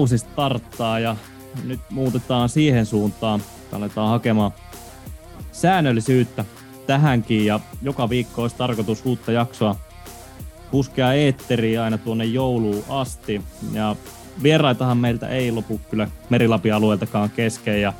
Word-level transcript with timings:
kausi 0.00 0.18
starttaa 0.18 0.98
ja 0.98 1.16
nyt 1.64 1.80
muutetaan 1.90 2.48
siihen 2.48 2.86
suuntaan. 2.86 3.42
Aletaan 3.72 4.08
hakemaan 4.08 4.50
säännöllisyyttä 5.52 6.44
tähänkin 6.86 7.46
ja 7.46 7.60
joka 7.82 8.08
viikko 8.08 8.42
olisi 8.42 8.56
tarkoitus 8.56 9.06
uutta 9.06 9.32
jaksoa 9.32 9.76
puskea 10.70 11.12
eetteriä 11.12 11.84
aina 11.84 11.98
tuonne 11.98 12.24
jouluun 12.24 12.84
asti. 12.88 13.42
Ja 13.72 13.96
vieraitahan 14.42 14.98
meiltä 14.98 15.28
ei 15.28 15.52
lopu 15.52 15.80
kyllä 15.90 16.08
Merilapin 16.30 16.74
alueeltakaan 16.74 17.30
kesken 17.30 17.82
ja 17.82 17.92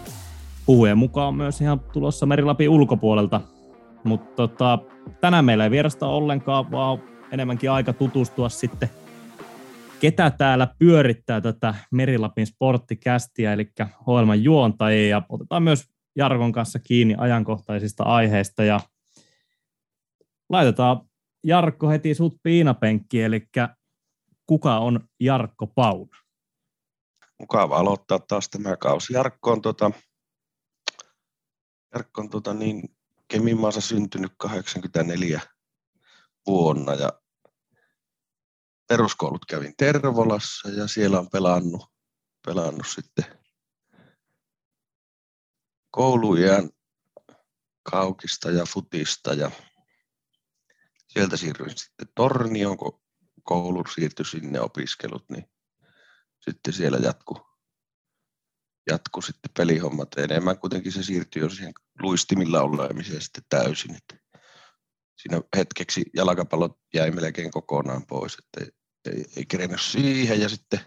puhujen 0.66 0.98
mukaan 0.98 1.34
myös 1.34 1.60
ihan 1.60 1.80
tulossa 1.80 2.26
Merilapin 2.26 2.68
ulkopuolelta. 2.68 3.40
Mutta 4.04 4.32
tota, 4.36 4.78
tänään 5.20 5.44
meillä 5.44 5.64
ei 5.64 5.70
vierasta 5.70 6.06
ollenkaan, 6.06 6.70
vaan 6.70 6.98
enemmänkin 7.32 7.70
aika 7.70 7.92
tutustua 7.92 8.48
sitten 8.48 8.90
ketä 10.00 10.30
täällä 10.30 10.74
pyörittää 10.78 11.40
tätä 11.40 11.74
Merilapin 11.90 12.46
sporttikästiä, 12.46 13.52
eli 13.52 13.72
ohjelman 14.06 14.44
juontajia, 14.44 15.08
ja 15.08 15.22
otetaan 15.28 15.62
myös 15.62 15.84
Jarkon 16.16 16.52
kanssa 16.52 16.78
kiinni 16.78 17.14
ajankohtaisista 17.18 18.04
aiheista, 18.04 18.64
ja 18.64 18.80
laitetaan 20.48 21.00
Jarkko 21.44 21.88
heti 21.88 22.14
sut 22.14 22.36
piinapenkki, 22.42 23.22
eli 23.22 23.48
kuka 24.46 24.78
on 24.78 25.08
Jarkko 25.20 25.66
Pauna? 25.66 26.16
Mukava 27.38 27.76
aloittaa 27.76 28.18
taas 28.18 28.48
tämä 28.48 28.76
kausi. 28.76 29.12
Jarkko 29.12 29.52
on, 29.52 29.62
tota, 29.62 29.90
Jarkko 31.94 32.20
on 32.20 32.30
tota, 32.30 32.54
niin, 32.54 32.96
Kemimaassa 33.28 33.80
syntynyt 33.80 34.32
84 34.36 35.40
vuonna 36.46 36.94
ja 36.94 37.19
peruskoulut 38.90 39.44
kävin 39.44 39.74
Tervolassa 39.76 40.68
ja 40.68 40.86
siellä 40.86 41.18
on 41.18 41.30
pelannut, 41.30 41.86
pelannut 42.46 42.86
sitten 42.86 43.24
koulujen 45.90 46.70
kaukista 47.90 48.50
ja 48.50 48.64
futista 48.64 49.34
ja 49.34 49.50
sieltä 51.08 51.36
siirryin 51.36 51.78
sitten 51.78 52.08
Tornioon, 52.14 52.76
kun 52.76 53.00
koulu 53.42 53.84
siirtyi 53.94 54.24
sinne 54.24 54.60
opiskelut, 54.60 55.24
niin 55.30 55.44
sitten 56.40 56.72
siellä 56.72 56.98
jatku, 56.98 57.46
jatku 58.90 59.22
sitten 59.22 59.50
pelihommat. 59.56 60.18
Enemmän 60.18 60.58
kuitenkin 60.58 60.92
se 60.92 61.02
siirtyi 61.02 61.42
jo 61.42 61.48
siihen 61.48 61.74
luistimilla 62.02 62.62
olemiseen 62.62 63.22
sitten 63.22 63.44
täysin. 63.48 63.96
Että 63.96 64.16
siinä 65.16 65.40
hetkeksi 65.56 66.04
jalkapallot 66.14 66.78
jäi 66.94 67.10
melkein 67.10 67.50
kokonaan 67.50 68.06
pois, 68.06 68.38
että 68.38 68.79
ei, 69.04 69.24
ei 69.36 69.46
kerennyt 69.46 69.80
siihen 69.80 70.40
ja 70.40 70.48
sitten 70.48 70.80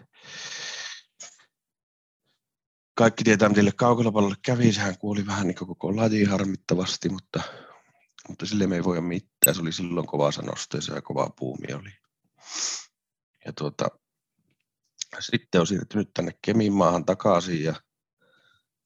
kaikki 2.94 3.24
tietää, 3.24 3.48
miten 3.48 3.72
kaukolapallolle 3.76 4.36
kävi. 4.42 4.72
Sehän 4.72 4.98
kuoli 4.98 5.26
vähän 5.26 5.46
niin 5.46 5.54
koko 5.54 5.96
laji 5.96 6.24
harmittavasti, 6.24 7.08
mutta, 7.08 7.42
mutta 8.28 8.46
sille 8.46 8.66
me 8.66 8.74
ei 8.74 8.84
voi 8.84 9.00
mitään. 9.00 9.54
Se 9.54 9.60
oli 9.60 9.72
silloin 9.72 10.06
kova 10.06 10.32
sanosteessa 10.32 10.94
ja 10.94 11.02
kova 11.02 11.30
puumi 11.38 11.74
oli. 11.74 11.90
Ja 13.46 13.52
tuota, 13.52 13.88
sitten 15.20 15.60
on 15.60 15.66
siirtynyt 15.66 16.10
tänne 16.14 16.38
Keminmaahan 16.42 17.04
takaisin 17.04 17.64
ja 17.64 17.74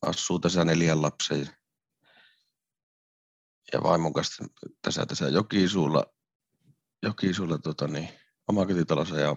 asuu 0.03 0.38
tässä 0.38 0.64
neljän 0.64 1.03
lapsen 1.03 1.48
ja 3.72 3.82
vaimon 3.82 4.12
kanssa 4.12 4.44
tässä, 4.82 5.06
tässä 5.06 5.28
Jokisuulla, 5.28 6.04
Jokisuulla 7.03 7.58
tota 7.58 7.88
niin, 7.88 8.08
omakotitalossa 8.48 9.20
ja 9.20 9.36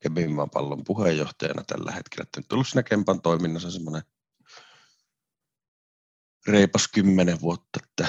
Kemimman 0.00 0.50
pallon 0.50 0.84
puheenjohtajana 0.84 1.62
tällä 1.66 1.92
hetkellä. 1.92 2.22
Että 2.22 2.40
nyt 2.40 2.52
ollut 2.52 2.68
siinä 2.68 2.82
Kempan 2.82 3.22
toiminnassa 3.22 3.70
semmoinen 3.70 4.02
reipas 6.46 6.88
kymmenen 6.88 7.40
vuotta, 7.40 7.80
että 7.82 8.08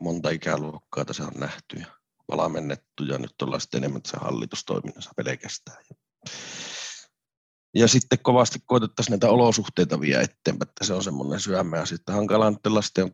monta 0.00 0.30
ikäluokkaa 0.30 1.04
tässä 1.04 1.24
on 1.24 1.40
nähty 1.40 1.78
ja 1.78 1.86
valmennettu 2.28 3.04
ja 3.04 3.18
nyt 3.18 3.42
ollaan 3.42 3.60
sitten 3.60 3.78
enemmän 3.78 4.02
tässä 4.02 4.18
hallitustoiminnassa 4.18 5.10
pelkästään. 5.16 5.84
Ja 7.74 7.88
sitten 7.88 8.18
kovasti 8.22 8.58
koitettaisiin 8.66 9.12
näitä 9.12 9.28
olosuhteita 9.28 10.00
vielä 10.00 10.22
eteenpäin, 10.22 10.68
että 10.68 10.84
se 10.84 10.94
on 10.94 11.04
semmoinen 11.04 11.40
syömme 11.40 11.78
asia, 11.78 11.94
että 11.94 12.12
hankala 12.12 12.46
on 12.46 12.58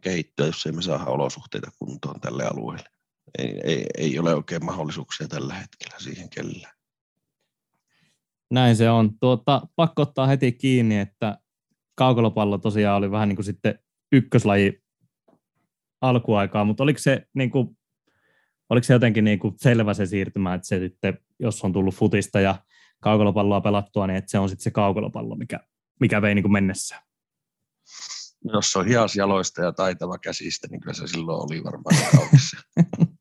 kehittyä, 0.01 0.47
jos 0.47 0.67
ei 0.67 0.73
me 0.73 0.83
saada 0.83 1.05
olosuhteita 1.05 1.71
kuntoon 1.79 2.21
tälle 2.21 2.45
alueelle 2.45 2.96
ei, 3.39 3.61
ei, 3.65 3.87
ei 3.99 4.19
ole 4.19 4.35
oikein 4.35 4.65
mahdollisuuksia 4.65 5.29
tällä 5.29 5.55
hetkellä 5.55 5.97
siihen 5.99 6.31
kellään. 6.31 6.77
Näin 8.51 8.77
se 8.77 8.91
on. 8.91 9.19
Tuota, 9.21 9.63
pakko 9.77 10.03
ottaa 10.03 10.27
heti 10.27 10.53
kiinni, 10.53 10.99
että 10.99 11.39
kaukolopallo 11.95 12.59
tosiaan 12.59 12.97
oli 12.97 13.11
vähän 13.11 13.29
niin 13.29 13.37
kuin 13.37 13.45
sitten 13.45 13.79
ykköslaji 14.13 14.83
alkuaikaa, 16.01 16.65
mutta 16.65 16.83
oliko 16.83 16.99
se, 16.99 17.27
niin 17.35 17.51
kuin, 17.51 17.79
oliko 18.71 18.85
se 18.85 18.93
jotenkin 18.93 19.25
niin 19.25 19.39
kuin 19.39 19.55
selvä 19.57 19.95
se 19.95 20.07
siirtymä, 20.07 20.55
että 20.55 20.69
se 20.69 20.79
sitten, 20.79 21.19
jos 21.39 21.65
on 21.65 21.73
tullut 21.73 21.95
futista 21.95 22.41
ja 22.41 22.55
kaukolopalloa 23.01 23.61
pelattua, 23.61 24.07
niin 24.07 24.17
että 24.17 24.31
se 24.31 24.39
on 24.39 24.49
sitten 24.49 24.65
se 24.65 24.71
kaukolopallo, 24.71 25.37
mikä, 25.37 25.61
mikä 26.01 26.23
vei 26.23 26.35
niin 26.35 26.43
kuin 26.43 26.53
mennessään? 26.53 27.03
Jos 28.53 28.77
on 28.77 28.87
hias 28.87 29.17
jaloista 29.17 29.63
ja 29.63 29.73
taitava 29.73 30.19
käsistä, 30.19 30.69
niin 30.71 30.81
kyllä 30.81 30.95
se 30.95 31.07
silloin 31.07 31.43
oli 31.43 31.65
varmaan 31.65 31.97
kaukissa. 32.17 32.57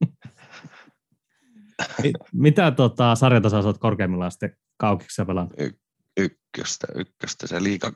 Mitä 2.34 2.72
tota, 2.72 3.16
sarjatasoa 3.16 3.60
olet 3.60 3.78
korkeimmillaan 3.78 4.32
sitten 4.32 4.58
kaukiksi 4.78 5.26
pelannut? 5.26 5.54
Y- 5.58 5.80
ykköstä, 6.18 6.88
ykköstä. 6.96 7.48
Se 7.48 7.64
liika, 7.64 7.92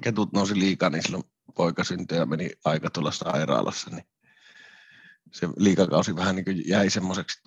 ketut 0.00 0.32
nousi 0.32 0.58
liikaa, 0.58 0.90
niin 0.90 1.02
silloin 1.02 1.24
poika 1.56 1.84
syntyi 1.84 2.18
ja 2.18 2.26
meni 2.26 2.50
aika 2.64 2.90
tuolla 2.90 3.10
sairaalassa. 3.10 3.90
Niin 3.90 4.04
se 5.32 5.48
liikakausi 5.56 6.16
vähän 6.16 6.36
niin 6.36 6.68
jäi 6.68 6.90
semmoiseksi, 6.90 7.42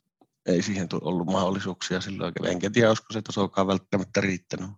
ei 0.46 0.62
siihen 0.62 0.88
ollut 1.02 1.28
mahdollisuuksia 1.28 2.02
silloin. 2.02 2.34
Enkä 2.46 2.70
tiedä, 2.70 2.90
olisiko 2.90 3.14
se 3.14 3.22
tasokaan 3.22 3.68
välttämättä 3.68 4.22
riittänyt. 4.22 4.70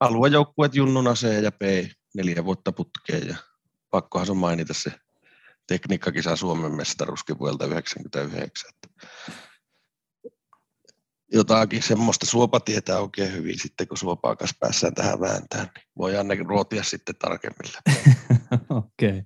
Aluejoukkueet 0.00 0.74
Junnuna 0.74 1.14
C 1.14 1.42
ja 1.42 1.52
P 1.52 1.62
neljä 2.14 2.44
vuotta 2.44 2.72
putkeen 2.72 3.28
ja 3.28 3.36
pakkohan 3.90 4.26
se 4.26 4.34
mainita 4.34 4.74
se 4.74 4.92
tekniikkakisa 5.66 6.36
Suomen 6.36 6.72
mestaruuskin 6.72 7.38
vuodelta 7.38 7.64
1999 7.64 8.70
jotakin 11.32 11.82
semmoista 11.82 12.26
suopatietä 12.26 13.00
oikein 13.00 13.32
hyvin 13.32 13.58
sitten, 13.58 13.88
kun 13.88 13.96
suopaa 13.96 14.36
kanssa 14.36 14.56
päässään 14.60 14.94
tähän 14.94 15.20
vääntään, 15.20 15.68
niin 15.74 15.86
voi 15.98 16.16
Anne 16.16 16.34
ruotia 16.34 16.82
sitten 16.82 17.14
tarkemmin 17.18 17.72
Okei. 18.70 19.08
Okay. 19.08 19.22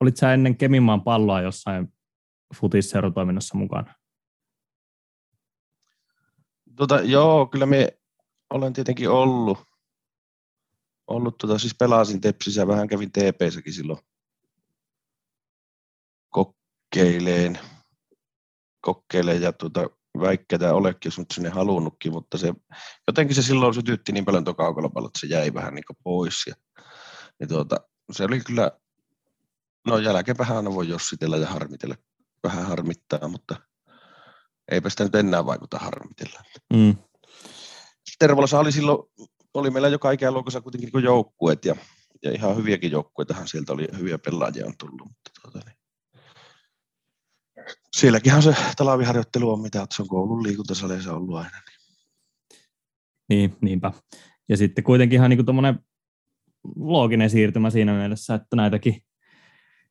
Olit 0.00 0.16
sä 0.16 0.34
ennen 0.34 0.56
Kemimaan 0.56 1.02
palloa 1.02 1.40
jossain 1.40 1.92
futisseuratoiminnassa 2.56 3.58
mukana? 3.58 3.94
Tota, 6.76 7.00
joo, 7.00 7.46
kyllä 7.46 7.66
me 7.66 7.98
olen 8.50 8.72
tietenkin 8.72 9.10
ollut. 9.10 9.58
ollut 11.06 11.38
tota, 11.38 11.58
siis 11.58 11.74
pelasin 11.78 12.20
Tepsissä 12.20 12.60
ja 12.60 12.66
vähän 12.66 12.88
kävin 12.88 13.12
TPssäkin 13.12 13.72
silloin 13.72 13.98
kokeileen, 16.28 17.58
kokeileen 18.80 19.42
ja 19.42 19.52
tota, 19.52 19.90
väikkäitä 20.20 20.74
olekin, 20.74 21.08
jos 21.08 21.18
nyt 21.18 21.30
sinne 21.30 21.48
halunnutkin, 21.48 22.12
mutta 22.12 22.38
se, 22.38 22.54
jotenkin 23.06 23.36
se 23.36 23.42
silloin 23.42 23.74
sytytti 23.74 24.12
niin 24.12 24.24
paljon 24.24 24.44
tuo 24.44 24.54
kaukalopallo, 24.54 25.06
että 25.06 25.20
se 25.20 25.26
jäi 25.26 25.54
vähän 25.54 25.74
niin 25.74 25.84
pois. 26.04 26.44
Ja, 26.46 26.54
niin 27.40 27.48
tuota, 27.48 27.80
se 28.12 28.24
oli 28.24 28.40
kyllä, 28.40 28.70
no 29.86 29.98
jälkeenpäin 29.98 30.52
aina 30.52 30.74
voi 30.74 30.88
jossitella 30.88 31.36
ja 31.36 31.46
harmitella, 31.46 31.94
vähän 32.44 32.66
harmittaa, 32.66 33.28
mutta 33.28 33.56
eipä 34.70 34.90
sitä 34.90 35.04
nyt 35.04 35.14
enää 35.14 35.46
vaikuta 35.46 35.78
harmitella. 35.78 36.40
Mm. 36.74 36.96
Tervolassa 38.18 38.58
oli 38.58 38.72
silloin, 38.72 38.98
oli 39.54 39.70
meillä 39.70 39.88
joka 39.88 40.10
ikäluokassa 40.10 40.60
kuitenkin 40.60 40.90
niin 40.94 41.04
joukkueet 41.04 41.64
ja, 41.64 41.76
ja 42.22 42.32
ihan 42.32 42.56
hyviäkin 42.56 42.90
joukkueitahan 42.90 43.48
sieltä 43.48 43.72
oli, 43.72 43.88
hyviä 43.98 44.18
pelaajia 44.18 44.66
on 44.66 44.76
tullut, 44.78 45.08
mutta 45.08 45.30
tuota, 45.42 45.60
niin 45.66 45.73
sielläkin 47.94 48.42
se 48.42 48.54
talaviharjoittelu 48.76 49.52
on, 49.52 49.60
mitä 49.60 49.86
se 49.94 50.02
on 50.02 50.08
koulun 50.08 50.42
liikuntasaleissa 50.42 51.14
ollut 51.14 51.36
aina. 51.36 51.50
Niin. 51.50 52.58
niin, 53.28 53.56
niinpä. 53.60 53.92
Ja 54.48 54.56
sitten 54.56 54.84
kuitenkin 54.84 55.16
ihan 55.16 55.30
niin 55.30 55.44
tuommoinen 55.44 55.78
looginen 56.76 57.30
siirtymä 57.30 57.70
siinä 57.70 57.94
mielessä, 57.94 58.34
että 58.34 58.56
näitäkin 58.56 59.02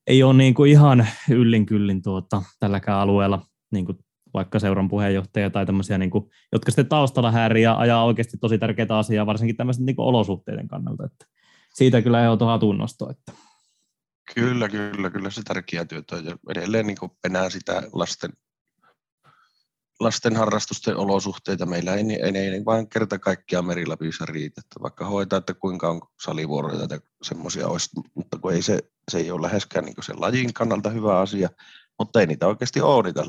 ei 0.08 0.24
ole 0.24 0.34
niin 0.34 0.54
kuin 0.54 0.72
ihan 0.72 1.08
yllin 1.30 1.66
kyllin 1.66 2.02
tuota, 2.02 2.42
tälläkään 2.60 3.00
alueella 3.00 3.46
niin 3.72 3.86
kuin 3.86 3.98
vaikka 4.34 4.60
seuran 4.60 4.88
puheenjohtaja 4.88 5.50
tai 5.50 5.66
tämmöisiä, 5.66 5.98
niin 5.98 6.12
kuin, 6.12 6.30
jotka 6.52 6.72
sitten 6.72 6.88
taustalla 6.88 7.32
häiriä 7.32 7.70
ja 7.70 7.78
ajaa 7.78 8.06
oikeasti 8.06 8.38
tosi 8.38 8.58
tärkeitä 8.58 8.98
asiaa, 8.98 9.26
varsinkin 9.26 9.58
tämmöisten 9.58 9.86
niin 9.86 9.96
olosuhteiden 9.98 10.68
kannalta. 10.68 11.06
Että 11.06 11.26
siitä 11.74 12.02
kyllä 12.02 12.24
ehdotun 12.24 12.48
hatunnosto. 12.48 13.10
Että 13.10 13.32
Kyllä, 14.36 14.70
kyllä, 14.70 15.10
kyllä 15.10 15.30
se 15.30 15.42
tärkeä 15.44 15.86
työtä 15.86 16.16
ja 16.16 16.38
edelleen 16.50 16.88
niin 16.88 16.98
penää 17.22 17.50
sitä 17.50 17.84
lasten, 17.94 18.32
lasten 20.00 20.36
harrastusten 20.36 20.98
olosuhteita. 20.98 21.66
Meillä 21.66 21.96
ei, 21.96 22.04
ei, 22.24 22.38
ei 22.38 22.66
vain 22.66 22.90
kerta 22.90 23.20
kaikkiaan 23.20 23.66
merilapissa 23.66 24.26
riitä, 24.26 24.62
että 24.66 24.82
vaikka 24.82 25.06
hoitaa, 25.06 25.38
että 25.38 25.54
kuinka 25.54 25.90
on 25.90 26.02
salivuoroja 26.24 26.88
tai 26.88 27.00
semmoisia 27.22 27.68
olisi, 27.68 27.90
mutta 28.16 28.38
kun 28.40 28.54
ei 28.54 28.62
se, 28.62 28.80
se 29.12 29.18
ei 29.18 29.32
ole 29.32 29.42
läheskään 29.42 29.86
niin 29.86 29.96
sen 30.02 30.22
lajin 30.22 30.54
kannalta 30.54 30.90
hyvä 30.90 31.20
asia, 31.20 31.50
mutta 32.00 32.20
ei 32.20 32.28
niitä 32.28 32.48
oikeasti 32.48 32.82
ole 32.82 33.04
niitä 33.04 33.24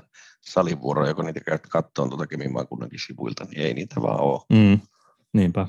salivuoroja, 0.54 1.14
kun 1.14 1.24
niitä 1.24 1.40
käyt 1.40 1.66
kattoon 1.66 2.08
tuota 2.08 2.26
Kemimaakunnankin 2.26 3.00
sivuilta, 3.06 3.44
niin 3.44 3.60
ei 3.60 3.74
niitä 3.74 4.02
vaan 4.02 4.20
ole. 4.20 4.40
Mm, 4.52 4.80
niinpä. 5.32 5.66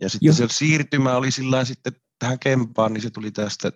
Ja 0.00 0.08
sitten 0.08 0.26
Joo. 0.26 0.34
se 0.34 0.46
siirtymä 0.50 1.16
oli 1.16 1.30
sillä 1.30 1.64
sitten 1.64 1.92
tähän 2.18 2.38
Kempaan, 2.38 2.92
niin 2.92 3.02
se 3.02 3.10
tuli 3.10 3.30
tästä, 3.30 3.72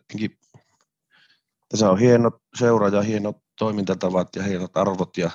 tässä 1.68 1.90
on 1.90 1.98
hieno 1.98 2.40
seura 2.58 2.88
ja 2.88 3.02
hienot 3.02 3.36
toimintatavat 3.58 4.36
ja 4.36 4.42
hienot 4.42 4.76
arvot 4.76 5.16
ja 5.16 5.30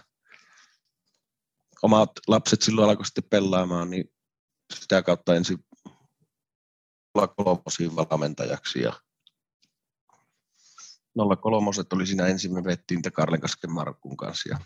omat 1.82 2.12
lapset 2.28 2.62
silloin 2.62 2.90
alkoi 2.90 3.06
sitten 3.06 3.24
pelaamaan, 3.24 3.90
niin 3.90 4.14
sitä 4.80 5.02
kautta 5.02 5.36
ensin 5.36 5.66
kolmosiin 7.14 7.96
valmentajaksi 7.96 8.82
ja 8.82 8.94
03 11.42 11.72
oli 11.94 12.08
siinä 12.08 12.28
ensin, 12.28 12.54
me 12.54 12.64
vettiin 12.64 13.02
Karlenkasken 13.14 13.72
Markun 13.72 14.18
kanssa 14.18 14.50
ja, 14.50 14.60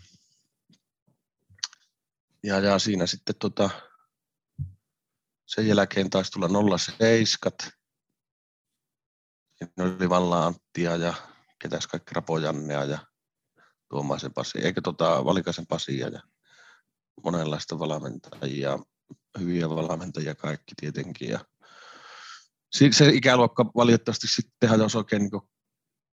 ja, 2.42 2.60
ja 2.60 2.78
siinä 2.78 3.06
sitten 3.06 3.34
tota, 3.38 3.70
sen 5.46 5.68
jälkeen 5.68 6.10
taisi 6.10 6.30
tulla 6.30 6.78
07. 6.78 7.81
Ne 9.76 9.84
oli 9.84 10.08
Valla 10.08 10.46
Anttia 10.46 10.96
ja 10.96 11.14
ketäs 11.58 11.86
kaikki 11.86 12.14
Rapojannea 12.14 12.84
ja 12.84 12.98
Tuomaisen 13.88 14.32
Pasi, 14.32 14.58
eikö 14.58 14.80
tota 14.80 15.24
Valikaisen 15.24 15.66
Pasia 15.66 16.08
ja 16.08 16.20
monenlaista 17.24 17.78
valmentajia, 17.78 18.78
hyviä 19.38 19.68
valmentajia 19.68 20.34
kaikki 20.34 20.72
tietenkin. 20.80 21.28
Ja 21.28 21.40
se 22.72 23.08
ikäluokka 23.08 23.64
valitettavasti 23.76 24.26
sitten 24.28 24.68
hajosi 24.68 24.98
oikein 24.98 25.22
niin 25.22 25.42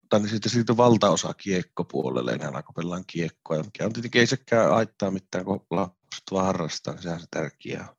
tai 0.10 0.20
niin 0.20 0.30
sitten 0.30 0.52
siirtyi 0.52 0.78
valtaosa 0.78 1.34
kiekkopuolelle, 1.34 2.32
enää 2.32 2.48
alkoi 2.48 2.74
pelaan 2.76 3.04
kiekkoa, 3.08 3.64
mikä 3.64 3.86
on 3.86 3.94
tietenkin 3.94 4.20
ei 4.20 4.28
sekään 4.28 4.72
haittaa 4.72 5.12
mitään, 5.12 5.46
kun 5.46 5.66
lapset 5.72 6.24
vaan 6.32 6.46
harrastaa, 6.46 6.94
niin 6.94 7.04
sehän 7.04 7.20
se 7.20 7.26
tärkeää. 7.32 7.96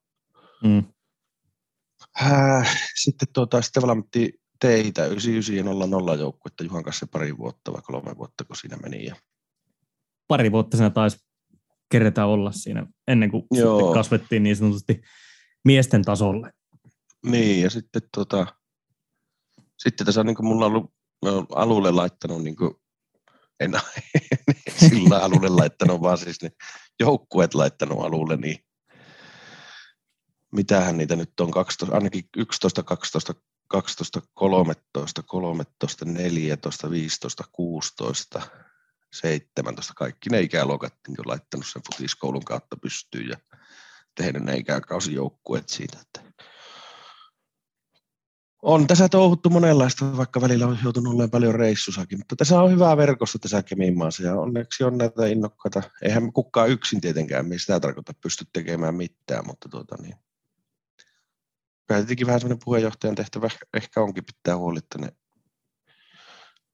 Mm. 0.63 0.83
Äh, 2.21 2.79
sitten, 2.95 3.27
tuota, 3.33 3.61
sitten 3.61 3.83
valmittiin 3.83 4.33
teitä 4.59 5.05
99 5.05 5.55
ja 5.55 5.87
00 5.87 6.15
joukkuetta 6.15 6.63
Juhan 6.63 6.83
kanssa 6.83 7.07
pari 7.07 7.37
vuotta 7.37 7.73
vai 7.73 7.81
kolme 7.81 8.17
vuotta, 8.17 8.43
kun 8.43 8.55
siinä 8.55 8.77
meni. 8.77 9.05
Ja... 9.05 9.15
Pari 10.27 10.51
vuotta 10.51 10.77
siinä 10.77 10.89
taisi 10.89 11.17
kerätä 11.91 12.25
olla 12.25 12.51
siinä 12.51 12.87
ennen 13.07 13.31
kuin 13.31 13.43
sitten 13.53 13.93
kasvettiin 13.93 14.43
niin 14.43 14.55
sanotusti 14.55 15.01
miesten 15.65 16.01
tasolle. 16.01 16.51
Niin, 17.25 17.61
ja 17.63 17.69
sitten, 17.69 18.01
tota, 18.15 18.47
sitten 19.77 20.05
tässä 20.05 20.21
on 20.21 20.27
niin 20.27 20.35
kuin 20.35 20.47
mulla 20.47 20.65
on 20.65 20.71
ollut 20.71 20.93
alulle 21.55 21.91
laittanut, 21.91 22.43
niin 22.43 22.55
kuin, 22.55 22.71
en 23.59 23.71
sillä 24.89 25.19
alulle 25.19 25.49
laittanut, 25.49 26.01
vaan 26.01 26.17
siis 26.17 26.41
ne 26.41 26.51
joukkueet 26.99 27.53
laittanut 27.53 28.01
alulle, 28.01 28.37
niin 28.37 28.57
mitähän 30.51 30.97
niitä 30.97 31.15
nyt 31.15 31.39
on, 31.39 31.51
12, 31.51 31.95
ainakin 31.95 32.23
11, 32.37 32.83
12, 32.83 33.33
12, 33.67 34.21
13, 34.33 35.23
13, 35.23 36.05
14, 36.05 36.91
15, 36.91 37.43
16, 37.51 38.41
17, 39.13 39.93
kaikki 39.95 40.29
ne 40.29 40.41
ikäluokat 40.41 40.93
niin 41.07 41.19
on 41.19 41.27
laittanut 41.27 41.67
sen 41.67 41.81
futiskoulun 41.91 42.45
kautta 42.45 42.77
pystyyn 42.77 43.29
ja 43.29 43.37
tehnyt 44.15 44.43
ne 44.43 44.57
ikäkausijoukkueet 44.57 45.69
siitä. 45.69 45.97
Että 46.01 46.27
on 48.61 48.87
tässä 48.87 49.09
touhuttu 49.09 49.49
monenlaista, 49.49 50.17
vaikka 50.17 50.41
välillä 50.41 50.67
on 50.67 50.77
joutunut 50.83 51.11
olemaan 51.13 51.29
paljon 51.29 51.55
reissusakin, 51.55 52.17
mutta 52.17 52.35
tässä 52.35 52.61
on 52.61 52.71
hyvää 52.71 52.97
verkosto 52.97 53.39
tässä 53.39 53.63
Kemimaassa 53.63 54.23
ja 54.23 54.35
onneksi 54.35 54.83
on 54.83 54.97
näitä 54.97 55.25
innokkaita. 55.25 55.83
Eihän 56.01 56.33
kukaan 56.33 56.69
yksin 56.69 57.01
tietenkään, 57.01 57.47
me 57.47 57.57
sitä 57.57 57.79
tarkoita 57.79 58.13
pysty 58.21 58.45
tekemään 58.53 58.95
mitään, 58.95 59.47
mutta 59.47 59.69
tuota 59.69 59.95
niin. 60.01 60.15
Kyllä 61.87 62.01
tietenkin 62.01 62.27
vähän 62.27 62.39
semmoinen 62.39 62.65
puheenjohtajan 62.65 63.15
tehtävä 63.15 63.49
ehkä 63.73 64.01
onkin 64.01 64.23
pitää 64.25 64.57
huoli, 64.57 64.77
että 64.77 64.97
ne, 64.97 65.11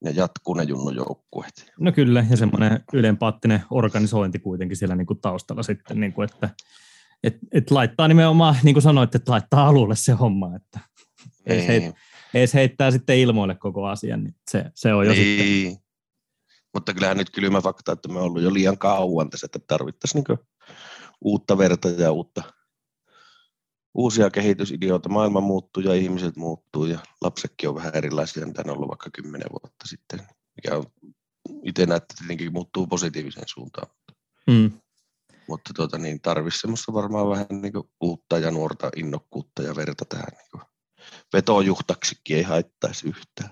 ne 0.04 0.12
jatkuu 0.12 0.54
ne 0.54 0.64
junnujoukkueet. 0.64 1.72
No 1.80 1.92
kyllä, 1.92 2.26
ja 2.30 2.38
semmoinen 2.38 2.84
ylenpaattinen 2.94 3.64
organisointi 3.70 4.40
kuitenkin 4.40 4.78
siellä 4.78 4.96
niin 4.96 5.08
kuin 5.08 5.22
taustalla 5.22 5.64
sitten, 5.64 6.00
niin 6.00 6.14
kuin, 6.14 6.30
että 6.34 6.50
et, 7.24 7.38
et 7.52 7.72
laittaa 7.72 8.08
nimenomaan, 8.08 8.56
niin 8.64 8.76
kuin 8.76 8.84
sanoit, 8.84 9.16
että 9.16 9.32
laittaa 9.32 9.68
alulle 9.68 9.96
se 9.96 10.12
homma, 10.12 10.56
että 10.56 10.80
ei. 11.46 11.68
Heit, 11.68 11.96
edes 12.34 12.54
heittää 12.54 12.92
sitten 12.92 13.18
ilmoille 13.18 13.56
koko 13.56 13.86
asian, 13.86 14.24
niin 14.24 14.36
se, 14.52 14.66
se 14.76 14.94
on 14.94 15.06
jo 15.06 15.12
niin. 15.12 15.40
sitten. 15.68 15.84
Mutta 16.74 16.94
kyllähän 16.94 17.18
nyt 17.18 17.30
kylmä 17.30 17.62
fakta, 17.62 17.92
että 17.92 18.10
me 18.10 18.20
on 18.20 18.26
ollut 18.26 18.42
jo 18.42 18.54
liian 18.54 18.78
kauan 18.78 19.30
tässä, 19.30 19.46
että 19.46 19.60
tarvittaisiin 19.68 20.24
niin 20.28 20.40
uutta 21.22 21.58
verta 21.58 21.90
ja 21.90 22.12
uutta, 22.12 22.44
uusia 23.94 24.30
kehitysideoita. 24.30 25.10
Maailma 25.10 25.42
muuttuu 25.42 25.84
ja 25.84 25.94
ihmiset 25.94 26.36
muuttuu 26.36 26.86
ja 26.86 27.00
lapsetkin 27.22 27.70
on 27.70 27.76
vähän 27.76 27.96
erilaisia, 27.96 28.48
mitä 28.48 28.64
ne 28.64 28.72
on 28.72 28.78
ollut 28.78 28.90
vaikka 28.90 29.10
kymmenen 29.14 29.50
vuotta 29.52 29.88
sitten, 29.88 30.20
mikä 30.56 30.78
on 30.78 30.84
itse 31.64 31.86
näette 31.86 32.14
tietenkin 32.18 32.54
muuttuu 32.54 32.88
positiiviseen 32.88 33.48
suuntaan. 33.48 33.88
Mm. 34.48 34.72
Mutta 35.48 35.74
tuota, 35.76 35.98
niin 35.98 36.22
tarvitsisi 36.22 36.62
semmoista 36.62 36.94
varmaan 36.94 37.30
vähän 37.30 37.48
niin 37.50 37.74
uutta 38.02 38.40
ja 38.40 38.52
nuorta 38.52 38.90
innokkuutta 38.96 39.62
ja 39.64 39.76
verta 39.76 40.06
tähän 40.10 40.28
niin 40.32 40.64
vetojuhtaksikin 41.34 42.38
ei 42.38 42.44
haittaisi 42.44 43.08
yhtään. 43.08 43.50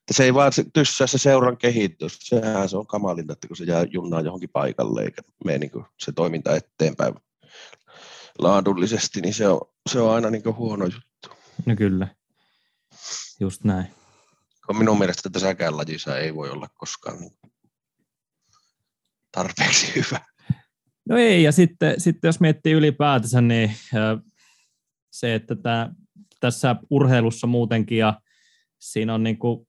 Että 0.00 0.14
se 0.16 0.24
ei 0.24 0.34
vaan 0.34 0.52
tyssää 0.74 1.06
se 1.06 1.18
seuran 1.18 1.56
kehitys, 1.56 2.18
sehän 2.20 2.68
se 2.68 2.76
on 2.76 2.86
kamalinta, 2.86 3.32
että 3.32 3.48
kun 3.48 3.56
se 3.56 3.64
jää 3.64 3.86
junnaan 3.90 4.24
johonkin 4.24 4.50
paikalle 4.52 5.02
eikä 5.02 5.22
mene 5.44 5.58
niin 5.58 5.84
se 6.00 6.12
toiminta 6.12 6.56
eteenpäin 6.56 7.14
laadullisesti, 8.42 9.20
niin 9.20 9.34
se 9.34 9.48
on, 9.48 9.60
se 9.88 10.00
on 10.00 10.14
aina 10.14 10.30
niin 10.30 10.56
huono 10.56 10.84
juttu. 10.84 11.30
No 11.66 11.76
kyllä, 11.76 12.08
just 13.40 13.64
näin. 13.64 13.86
Minun 14.78 14.98
mielestä 14.98 15.30
tässäkään 15.30 15.76
lajissa 15.76 16.18
ei 16.18 16.34
voi 16.34 16.50
olla 16.50 16.68
koskaan 16.74 17.18
tarpeeksi 19.32 19.92
hyvä. 19.94 20.20
No 21.08 21.16
ei, 21.16 21.42
ja 21.42 21.52
sitten, 21.52 22.00
sitten 22.00 22.28
jos 22.28 22.40
miettii 22.40 22.72
ylipäätänsä, 22.72 23.40
niin 23.40 23.76
se, 25.10 25.34
että 25.34 25.56
tämä 25.56 25.90
tässä 26.40 26.76
urheilussa 26.90 27.46
muutenkin 27.46 27.98
ja 27.98 28.20
siinä 28.78 29.14
on 29.14 29.22
niin 29.22 29.38
kuin, 29.38 29.68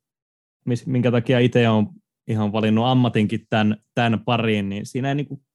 minkä 0.85 1.11
takia 1.11 1.39
itse 1.39 1.69
on 1.69 1.89
ihan 2.27 2.51
valinnut 2.51 2.85
ammatinkin 2.85 3.47
tämän, 3.49 3.77
tämän 3.95 4.23
pariin, 4.23 4.69
niin 4.69 4.85
siinä 4.85 5.09
ei 5.09 5.15
niin 5.15 5.27
kuin, 5.27 5.45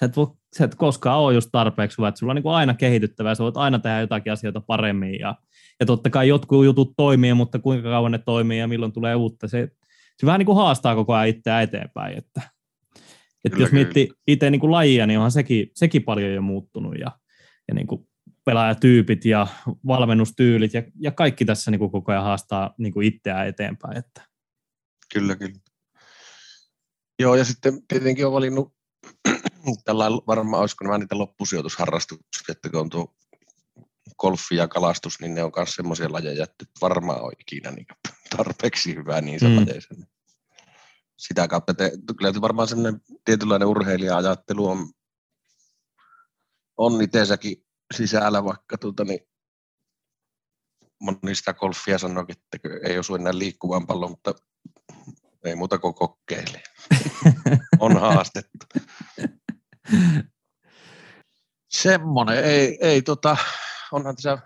sä, 0.00 0.06
et 0.06 0.16
voi, 0.16 0.26
sä 0.56 0.64
et 0.64 0.74
koskaan 0.74 1.18
ole 1.18 1.34
just 1.34 1.48
tarpeeksi 1.52 1.98
hyvä, 1.98 2.08
että 2.08 2.18
sulla 2.18 2.30
on 2.30 2.34
niin 2.34 2.42
kuin 2.42 2.54
aina 2.54 2.74
kehityttävää, 2.74 3.34
sä 3.34 3.44
voit 3.44 3.56
aina 3.56 3.78
tehdä 3.78 4.00
jotakin 4.00 4.32
asioita 4.32 4.60
paremmin 4.60 5.20
ja, 5.20 5.34
ja 5.80 5.86
totta 5.86 6.10
kai 6.10 6.28
jotkut 6.28 6.64
jutut 6.64 6.92
toimii, 6.96 7.34
mutta 7.34 7.58
kuinka 7.58 7.88
kauan 7.88 8.12
ne 8.12 8.18
toimii 8.18 8.58
ja 8.58 8.68
milloin 8.68 8.92
tulee 8.92 9.14
uutta, 9.14 9.48
se, 9.48 9.68
se 10.16 10.26
vähän 10.26 10.38
niin 10.38 10.46
kuin 10.46 10.56
haastaa 10.56 10.94
koko 10.94 11.14
ajan 11.14 11.28
itseä 11.28 11.60
eteenpäin, 11.60 12.18
että, 12.18 12.40
että 13.44 13.56
kyllä, 13.56 13.62
jos 13.62 13.72
miettii 13.72 14.08
itse 14.26 14.50
niin 14.50 14.60
kuin 14.60 14.72
lajia, 14.72 15.06
niin 15.06 15.18
onhan 15.18 15.30
sekin, 15.30 15.70
sekin 15.74 16.02
paljon 16.02 16.34
jo 16.34 16.42
muuttunut 16.42 16.94
ja, 16.98 17.12
ja 17.68 17.74
niin 17.74 17.86
kuin 17.86 18.08
pelaajatyypit 18.44 19.24
ja 19.24 19.46
valmennustyylit 19.86 20.74
ja, 20.74 20.82
ja 21.00 21.10
kaikki 21.10 21.44
tässä 21.44 21.70
niin 21.70 21.78
kuin 21.78 21.90
koko 21.90 22.12
ajan 22.12 22.24
haastaa 22.24 22.74
niin 22.78 22.92
kuin 22.92 23.06
itseään 23.06 23.48
eteenpäin. 23.48 23.96
Että. 23.96 24.22
Kyllä, 25.14 25.36
kyllä. 25.36 25.54
Joo, 27.18 27.34
ja 27.34 27.44
sitten 27.44 27.78
tietenkin 27.88 28.26
on 28.26 28.32
valinnut, 28.32 28.74
tällä 29.84 30.04
varmaan 30.10 30.60
olisiko 30.60 30.84
nämä 30.84 30.98
niitä 30.98 31.18
loppusijoitusharrastuksia, 31.18 32.52
että 32.52 32.70
kun 32.70 32.80
on 32.80 32.90
tuo 32.90 33.14
golfi 34.18 34.56
ja 34.56 34.68
kalastus, 34.68 35.20
niin 35.20 35.34
ne 35.34 35.44
on 35.44 35.52
myös 35.56 35.70
semmoisia 35.70 36.12
lajeja, 36.12 36.44
että 36.44 36.64
varmaan 36.80 37.22
on 37.22 37.32
ikinä 37.40 37.70
niin 37.70 37.86
tarpeeksi 38.36 38.94
hyvää 38.94 39.20
niin 39.20 39.40
mm. 39.42 39.56
lajeissa. 39.56 39.94
Sitä 41.18 41.48
kautta 41.48 41.74
te, 41.74 41.92
kyllä 42.18 42.40
varmaan 42.40 42.68
semmoinen 42.68 43.00
tietynlainen 43.24 43.68
urheilija-ajattelu 43.68 44.68
on, 44.68 44.92
on 46.76 47.02
itsensäkin 47.02 47.56
sisällä, 47.94 48.44
vaikka 48.44 48.78
tuota, 48.78 49.04
niin 49.04 49.20
moni 51.00 51.34
sitä 51.34 51.54
golfia 51.54 51.98
sanoo, 51.98 52.24
että 52.28 52.68
ei 52.84 52.98
osu 52.98 53.14
enää 53.14 53.38
liikkuvan 53.38 53.86
pallon, 53.86 54.10
mutta 54.10 54.34
ei 55.44 55.54
muuta 55.56 55.78
kuin 55.78 55.94
kokeile. 55.94 56.62
on 57.78 58.00
haastettu. 58.00 58.66
Semmoinen, 61.68 62.44
ei, 62.44 62.78
ei 62.80 63.02
tota, 63.02 63.36
onhan 63.92 64.16
tässä 64.16 64.38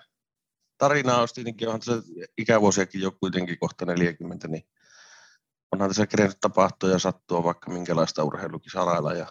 tarinaa 0.78 1.20
olisi 1.20 1.34
tietenkin, 1.34 1.68
onhan 1.68 1.80
tässä 1.80 2.02
ikävuosiakin 2.38 3.00
jo 3.00 3.12
kuitenkin 3.12 3.58
kohta 3.58 3.84
40, 3.84 4.48
niin 4.48 4.68
onhan 5.72 5.90
tässä 5.90 6.06
kerennyt 6.06 6.40
tapahtua 6.40 6.90
ja 6.90 6.98
sattua 6.98 7.44
vaikka 7.44 7.70
minkälaista 7.70 8.24
urheilukisalailla 8.24 9.12
ja 9.12 9.26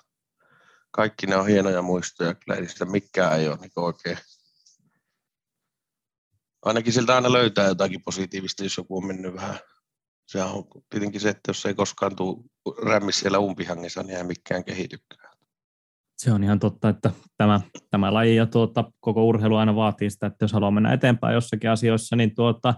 kaikki 0.92 1.28
ne 1.28 1.36
on 1.36 1.48
hienoja 1.48 1.82
muistoja, 1.82 2.34
kyllä 2.36 2.58
ei 2.58 2.68
sitä 2.68 2.86
mikään 2.86 3.40
ei 3.40 3.48
ole 3.48 3.58
niin 3.58 3.72
oikein. 3.76 4.18
Ainakin 6.62 6.94
siltä 6.94 7.16
aina 7.16 7.32
löytää 7.32 7.68
jotakin 7.68 8.04
positiivista, 8.04 8.64
jos 8.64 8.78
joku 8.78 8.98
on 8.98 9.06
mennyt 9.06 9.34
vähän. 9.34 9.60
Se 10.26 10.44
on 10.44 10.64
tietenkin 10.90 11.22
se, 11.22 11.30
että 11.30 11.50
jos 11.50 11.66
ei 11.66 11.74
koskaan 11.74 12.16
tule 12.16 12.38
rämmi 12.84 13.12
siellä 13.12 13.40
umpihangissa, 13.40 14.04
niin 14.04 14.18
ei 14.18 14.24
mikään 14.24 14.64
kehitykään. 14.64 15.33
Se 16.24 16.32
on 16.32 16.44
ihan 16.44 16.60
totta, 16.60 16.90
että 16.90 17.12
tämä, 17.38 17.62
tämä 17.92 18.14
laji 18.14 18.36
ja 18.36 18.46
tuota, 18.46 18.92
koko 19.00 19.26
urheilu 19.26 19.56
aina 19.56 19.76
vaatii 19.76 20.10
sitä, 20.10 20.28
että 20.28 20.44
jos 20.44 20.54
haluaa 20.54 20.72
mennä 20.72 20.94
eteenpäin 20.94 21.34
jossakin 21.34 21.70
asioissa, 21.70 22.16
niin 22.16 22.36
tuota, 22.36 22.74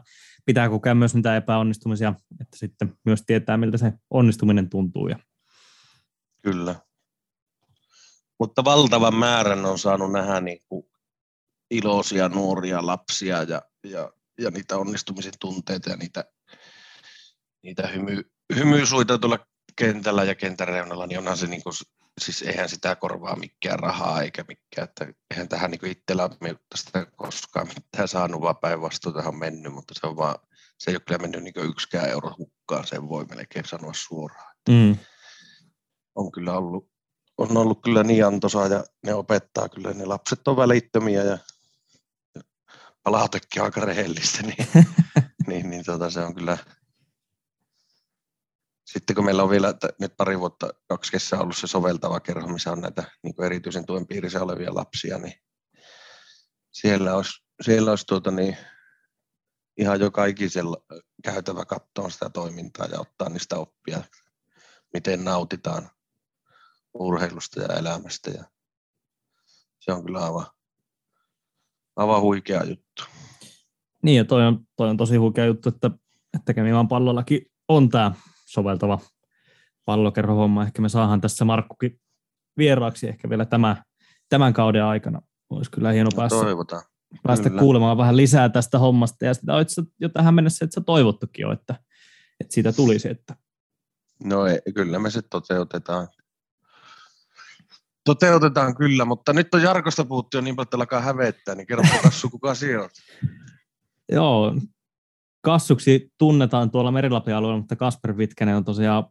pitää 0.45 0.69
kokea 0.69 0.95
myös 0.95 1.15
niitä 1.15 1.35
epäonnistumisia, 1.35 2.13
että 2.41 2.57
sitten 2.57 2.93
myös 3.05 3.23
tietää, 3.25 3.57
miltä 3.57 3.77
se 3.77 3.93
onnistuminen 4.09 4.69
tuntuu. 4.69 5.07
Ja... 5.07 5.19
Kyllä. 6.41 6.75
Mutta 8.39 8.63
valtavan 8.63 9.15
määrän 9.15 9.65
on 9.65 9.79
saanut 9.79 10.11
nähdä 10.11 10.41
niin 10.41 10.59
kuin 10.69 10.85
iloisia 11.71 12.29
nuoria 12.29 12.85
lapsia 12.85 13.43
ja, 13.43 13.61
ja, 13.83 14.11
ja 14.39 14.51
niitä 14.51 14.77
onnistumisen 14.77 15.33
tunteita 15.39 15.89
ja 15.89 15.97
niitä, 15.97 16.25
niitä 17.63 17.87
hymy, 17.87 18.23
hymysuita 18.55 19.17
tuolla 19.17 19.39
kentällä 19.75 20.23
ja 20.23 20.35
kentän 20.35 20.67
reunalla, 20.67 21.07
niin 21.07 21.19
onhan 21.19 21.37
se 21.37 21.47
niin 21.47 21.63
kuin, 21.63 21.73
siis 22.21 22.41
eihän 22.41 22.69
sitä 22.69 22.95
korvaa 22.95 23.35
mikään 23.35 23.79
rahaa 23.79 24.21
eikä 24.21 24.45
mikään, 24.47 24.87
että 24.89 25.07
eihän 25.31 25.49
tähän 25.49 25.71
niin 25.71 25.91
itsellä 25.91 26.29
tästä 26.69 27.05
koskaan 27.15 27.67
mitään 27.67 28.07
saanut, 28.07 28.41
vaan 28.41 28.57
päinvastoin 28.57 29.15
tähän 29.15 29.33
on 29.33 29.39
mennyt, 29.39 29.73
mutta 29.73 29.93
se 29.97 30.07
on 30.07 30.17
vaan, 30.17 30.35
se 30.77 30.91
ei 30.91 30.95
ole 30.95 31.01
kyllä 31.07 31.21
mennyt 31.21 31.43
niin 31.43 31.69
yksikään 31.69 32.09
euro 32.09 32.35
hukkaan, 32.37 32.87
sen 32.87 33.09
voi 33.09 33.25
melkein 33.25 33.65
sanoa 33.65 33.93
suoraan. 33.93 34.55
Mm. 34.69 34.97
On 36.15 36.31
kyllä 36.31 36.53
ollut, 36.57 36.89
on 37.37 37.57
ollut 37.57 37.81
kyllä 37.83 38.03
niin 38.03 38.25
antoisaa 38.25 38.67
ja 38.67 38.83
ne 39.05 39.13
opettaa 39.13 39.69
kyllä, 39.69 39.93
ne 39.93 40.05
lapset 40.05 40.47
on 40.47 40.57
välittömiä 40.57 41.23
ja 41.23 41.37
palautekin 43.03 43.61
aika 43.63 43.81
rehellistä, 43.81 44.43
niin, 44.43 44.67
niin, 45.47 45.69
niin 45.69 45.85
tota, 45.85 46.09
se 46.09 46.19
on 46.19 46.35
kyllä, 46.35 46.57
sitten 48.85 49.15
kun 49.15 49.25
meillä 49.25 49.43
on 49.43 49.49
vielä 49.49 49.73
nyt 49.99 50.17
pari 50.17 50.39
vuotta, 50.39 50.69
kaksi 50.87 51.11
kesää 51.11 51.39
ollut 51.39 51.57
se 51.57 51.67
soveltava 51.67 52.19
kerho, 52.19 52.47
missä 52.47 52.71
on 52.71 52.81
näitä 52.81 53.03
niin 53.23 53.43
erityisen 53.43 53.85
tuen 53.85 54.07
piirissä 54.07 54.43
olevia 54.43 54.75
lapsia, 54.75 55.17
niin 55.17 55.33
siellä 56.71 57.15
olisi, 57.15 57.43
siellä 57.61 57.89
olisi 57.89 58.05
tuota 58.05 58.31
niin, 58.31 58.57
ihan 59.77 59.99
joka 59.99 60.25
ikisellä 60.25 60.77
käytävä 61.23 61.65
katsoa 61.65 62.09
sitä 62.09 62.29
toimintaa 62.29 62.85
ja 62.85 62.99
ottaa 62.99 63.29
niistä 63.29 63.55
oppia, 63.55 64.03
miten 64.93 65.23
nautitaan 65.23 65.89
urheilusta 66.93 67.61
ja 67.61 67.77
elämästä. 67.77 68.31
Ja 68.31 68.43
se 69.79 69.93
on 69.93 70.05
kyllä 70.05 70.25
aivan, 70.25 70.45
aivan 71.95 72.21
huikea 72.21 72.63
juttu. 72.63 73.03
Niin 74.03 74.17
ja 74.17 74.25
toi 74.25 74.47
on, 74.47 74.67
toi 74.75 74.89
on 74.89 74.97
tosi 74.97 75.17
huikea 75.17 75.45
juttu, 75.45 75.69
että, 75.69 75.91
että 76.33 76.53
Kemimaan 76.53 76.87
pallollakin 76.87 77.51
on 77.67 77.89
tämä 77.89 78.11
soveltava 78.55 78.99
pallokerhohomma. 79.85 80.63
Ehkä 80.63 80.81
me 80.81 80.89
saadaan 80.89 81.21
tässä 81.21 81.45
Markkukin 81.45 81.99
vieraaksi 82.57 83.07
ehkä 83.07 83.29
vielä 83.29 83.45
tämä, 83.45 83.83
tämän 84.29 84.53
kauden 84.53 84.83
aikana. 84.83 85.21
Olisi 85.49 85.71
kyllä 85.71 85.91
hieno 85.91 86.09
no, 86.13 86.17
päästä, 86.17 86.39
toivotaan. 86.39 86.83
päästä 87.23 87.49
kuulemaan 87.49 87.97
vähän 87.97 88.17
lisää 88.17 88.49
tästä 88.49 88.79
hommasta. 88.79 89.25
Ja 89.25 89.33
sitä 89.33 89.53
olet 89.53 89.67
jo 89.99 90.09
tähän 90.09 90.33
mennessä, 90.33 90.65
että 90.65 90.73
sä 90.75 90.81
toivottukin 90.81 91.43
jo, 91.43 91.51
että, 91.51 91.75
että 92.39 92.53
siitä 92.53 92.73
tulisi. 92.73 93.09
Että... 93.09 93.35
No 94.23 94.45
ei, 94.45 94.59
kyllä 94.75 94.99
me 94.99 95.09
se 95.09 95.21
toteutetaan. 95.21 96.07
Toteutetaan 98.05 98.75
kyllä, 98.75 99.05
mutta 99.05 99.33
nyt 99.33 99.53
on 99.53 99.61
Jarkosta 99.61 100.05
puhuttu 100.05 100.37
jo 100.37 100.41
niin 100.41 100.55
paljon, 100.55 100.65
että 100.65 100.77
alkaa 100.77 101.01
hävettää, 101.01 101.55
niin 101.55 101.67
kerro 101.67 101.83
Kassu, 102.03 102.29
kuka 102.29 102.55
siellä 102.55 102.89
Joo, 104.11 104.55
Kassuksi 105.45 106.11
tunnetaan 106.17 106.71
tuolla 106.71 106.91
Merilapin 106.91 107.35
alueella, 107.35 107.57
mutta 107.57 107.75
Kasper 107.75 108.17
Vitkänen 108.17 108.55
on 108.55 108.65
tosiaan 108.65 109.03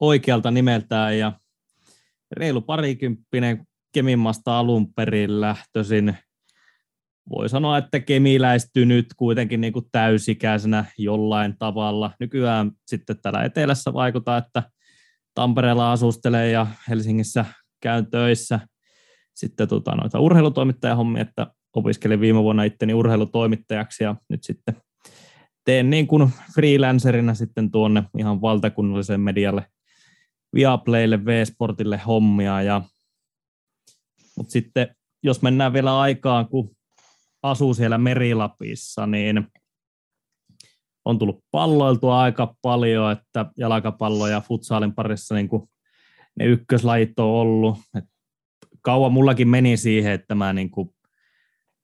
oikealta 0.00 0.50
nimeltään 0.50 1.18
ja 1.18 1.32
reilu 2.36 2.60
parikymppinen 2.60 3.66
Kemimmasta 3.94 4.58
alun 4.58 4.94
perin 4.94 5.40
lähtöisin. 5.40 6.16
Voi 7.30 7.48
sanoa, 7.48 7.78
että 7.78 8.00
kemiläistyy 8.00 8.86
nyt 8.86 9.06
kuitenkin 9.16 9.60
niin 9.60 9.72
kuin 9.72 9.84
täysikäisenä 9.92 10.84
jollain 10.98 11.54
tavalla. 11.58 12.10
Nykyään 12.20 12.72
sitten 12.86 13.16
täällä 13.22 13.44
etelässä 13.44 13.92
vaikuttaa, 13.92 14.38
että 14.38 14.62
Tampereella 15.34 15.92
asustelee 15.92 16.50
ja 16.50 16.66
Helsingissä 16.88 17.44
käyn 17.82 18.10
töissä 18.10 18.60
sitten 19.34 19.68
tota, 19.68 19.96
noita 19.96 20.20
urheilutoimittajahommia, 20.20 21.22
että 21.22 21.46
opiskelin 21.76 22.20
viime 22.20 22.42
vuonna 22.42 22.64
itteni 22.64 22.94
urheilutoimittajaksi 22.94 24.04
ja 24.04 24.16
nyt 24.28 24.44
sitten 24.44 24.76
teen 25.68 25.90
niin 25.90 26.06
kuin 26.06 26.32
freelancerina 26.54 27.34
sitten 27.34 27.70
tuonne 27.70 28.02
ihan 28.18 28.40
valtakunnalliseen 28.40 29.20
medialle, 29.20 29.66
Viaplaylle, 30.54 31.24
V-Sportille 31.24 32.00
hommia. 32.06 32.62
Ja, 32.62 32.82
mutta 34.36 34.52
sitten 34.52 34.96
jos 35.22 35.42
mennään 35.42 35.72
vielä 35.72 36.00
aikaan, 36.00 36.48
kun 36.48 36.76
asuu 37.42 37.74
siellä 37.74 37.98
Merilapissa, 37.98 39.06
niin 39.06 39.46
on 41.04 41.18
tullut 41.18 41.44
palloiltua 41.50 42.20
aika 42.20 42.54
paljon, 42.62 43.12
että 43.12 43.46
jalkapallo 43.56 44.28
ja 44.28 44.40
futsaalin 44.40 44.94
parissa 44.94 45.34
niin 45.34 45.48
kuin 45.48 45.68
ne 46.36 46.44
ykköslajit 46.44 47.18
on 47.18 47.26
ollut. 47.26 47.78
Et 47.96 48.04
kauan 48.82 49.12
mullakin 49.12 49.48
meni 49.48 49.76
siihen, 49.76 50.12
että 50.12 50.34
mä 50.34 50.52
niin 50.52 50.70
kuin 50.70 50.90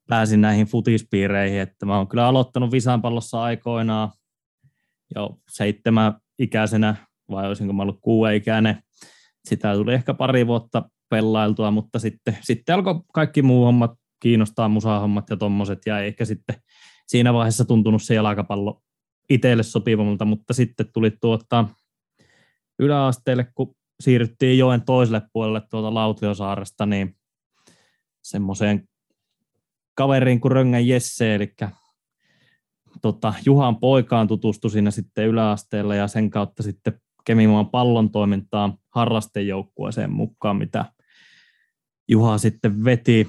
pääsin 0.09 0.41
näihin 0.41 0.67
futispiireihin, 0.67 1.59
että 1.59 1.85
mä 1.85 1.97
oon 1.97 2.07
kyllä 2.07 2.27
aloittanut 2.27 2.71
visanpallossa 2.71 3.41
aikoinaan 3.41 4.11
jo 5.15 5.37
seitsemän 5.49 6.13
ikäisenä, 6.39 6.95
vai 7.31 7.47
olisinko 7.47 7.73
mä 7.73 7.81
ollut 7.81 7.99
ikäinen. 8.35 8.83
Sitä 9.45 9.73
tuli 9.73 9.93
ehkä 9.93 10.13
pari 10.13 10.47
vuotta 10.47 10.89
pelailtua, 11.09 11.71
mutta 11.71 11.99
sitten, 11.99 12.37
sitten 12.41 12.75
alkoi 12.75 13.01
kaikki 13.13 13.41
muu 13.41 13.65
hommat 13.65 13.91
kiinnostaa, 14.19 14.69
musahommat 14.69 15.29
ja 15.29 15.37
tommoset, 15.37 15.79
ja 15.85 15.99
ehkä 15.99 16.25
sitten 16.25 16.55
siinä 17.07 17.33
vaiheessa 17.33 17.65
tuntunut 17.65 18.03
se 18.03 18.15
jalkapallo 18.15 18.81
itselle 19.29 19.63
sopivammalta, 19.63 20.25
mutta 20.25 20.53
sitten 20.53 20.85
tuli 20.93 21.11
tuota 21.21 21.65
yläasteelle, 22.79 23.47
kun 23.55 23.75
siirryttiin 23.99 24.57
joen 24.57 24.81
toiselle 24.81 25.21
puolelle 25.33 25.61
tuolta 25.69 25.93
Lautiosaaresta, 25.93 26.85
niin 26.85 27.15
semmoiseen 28.23 28.87
kaveriin 29.95 30.41
kuin 30.41 30.51
Röngän 30.51 30.87
Jesse, 30.87 31.35
eli 31.35 31.53
tota, 33.01 33.33
Juhan 33.45 33.75
poikaan 33.75 34.27
tutustui 34.27 34.71
siinä 34.71 34.91
sitten 34.91 35.27
yläasteella 35.27 35.95
ja 35.95 36.07
sen 36.07 36.29
kautta 36.29 36.63
sitten 36.63 37.01
Kemimaan 37.25 37.69
pallon 37.69 38.11
toimintaa 38.11 38.77
harrastejoukkueeseen 38.89 40.11
mukaan, 40.11 40.57
mitä 40.57 40.85
Juha 42.07 42.37
sitten 42.37 42.83
veti 42.83 43.27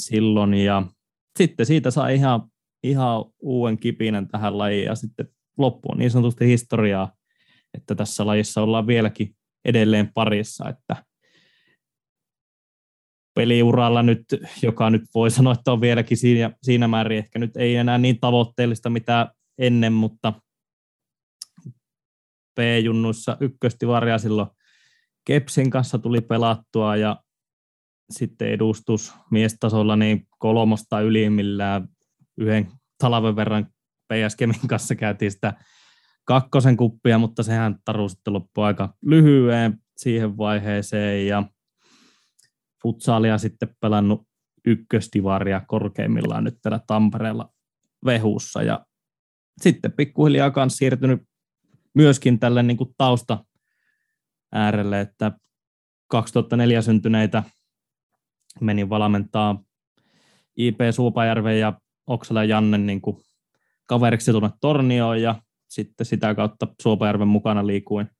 silloin. 0.00 0.54
Ja 0.54 0.82
sitten 1.38 1.66
siitä 1.66 1.90
sai 1.90 2.14
ihan, 2.14 2.42
ihan 2.82 3.24
uuden 3.40 3.78
kipinän 3.78 4.28
tähän 4.28 4.58
lajiin 4.58 4.84
ja 4.84 4.94
sitten 4.94 5.28
loppu 5.58 5.88
on 5.92 5.98
niin 5.98 6.10
sanotusti 6.10 6.46
historiaa, 6.46 7.12
että 7.74 7.94
tässä 7.94 8.26
lajissa 8.26 8.62
ollaan 8.62 8.86
vieläkin 8.86 9.36
edelleen 9.64 10.12
parissa, 10.14 10.68
että 10.68 11.04
peliuralla 13.34 14.02
nyt, 14.02 14.24
joka 14.62 14.90
nyt 14.90 15.02
voi 15.14 15.30
sanoa, 15.30 15.52
että 15.52 15.72
on 15.72 15.80
vieläkin 15.80 16.16
siinä, 16.16 16.50
siinä 16.62 16.88
määrin, 16.88 17.18
ehkä 17.18 17.38
nyt 17.38 17.56
ei 17.56 17.76
enää 17.76 17.98
niin 17.98 18.20
tavoitteellista 18.20 18.90
mitä 18.90 19.32
ennen, 19.58 19.92
mutta 19.92 20.32
P-junnuissa 22.54 23.36
ykköstivaria 23.40 24.18
silloin 24.18 24.48
Kepsin 25.24 25.70
kanssa 25.70 25.98
tuli 25.98 26.20
pelattua 26.20 26.96
ja 26.96 27.16
sitten 28.10 28.48
edustus 28.48 29.14
miestasolla 29.30 29.96
niin 29.96 30.28
kolmosta 30.38 31.00
ylimmillään 31.00 31.88
yhden 32.38 32.68
talven 32.98 33.36
verran 33.36 33.66
PS 34.12 34.36
Kemin 34.36 34.68
kanssa 34.68 34.94
käytiin 34.94 35.30
sitä 35.30 35.52
kakkosen 36.24 36.76
kuppia, 36.76 37.18
mutta 37.18 37.42
sehän 37.42 37.76
taru 37.84 38.08
sitten 38.08 38.32
loppui 38.32 38.64
aika 38.64 38.94
lyhyen 39.02 39.78
siihen 39.96 40.36
vaiheeseen 40.36 41.26
ja 41.26 41.42
futsaalia 42.82 43.38
sitten 43.38 43.76
pelannut 43.80 44.26
ykköstivaria 44.66 45.60
korkeimmillaan 45.66 46.44
nyt 46.44 46.58
täällä 46.62 46.80
Tampereella 46.86 47.48
Vehussa. 48.04 48.62
Ja 48.62 48.86
sitten 49.60 49.92
pikkuhiljaa 49.92 50.50
kanssa 50.50 50.76
siirtynyt 50.76 51.22
myöskin 51.94 52.38
tälle 52.38 52.62
niin 52.62 52.76
kuin 52.76 52.94
tausta 52.98 53.44
äärelle, 54.52 55.00
että 55.00 55.32
2004 56.08 56.82
syntyneitä 56.82 57.42
menin 58.60 58.88
valmentaa 58.88 59.62
IP 60.56 60.78
Suupajärven 60.90 61.60
ja 61.60 61.80
Oksala 62.06 62.44
Janne 62.44 62.78
niin 62.78 63.00
kuin 63.00 63.16
kaveriksi 63.88 64.30
tuonne 64.30 64.50
Tornioon 64.60 65.22
ja 65.22 65.42
sitten 65.68 66.06
sitä 66.06 66.34
kautta 66.34 66.66
Suopajärven 66.82 67.28
mukana 67.28 67.66
liikuin 67.66 68.10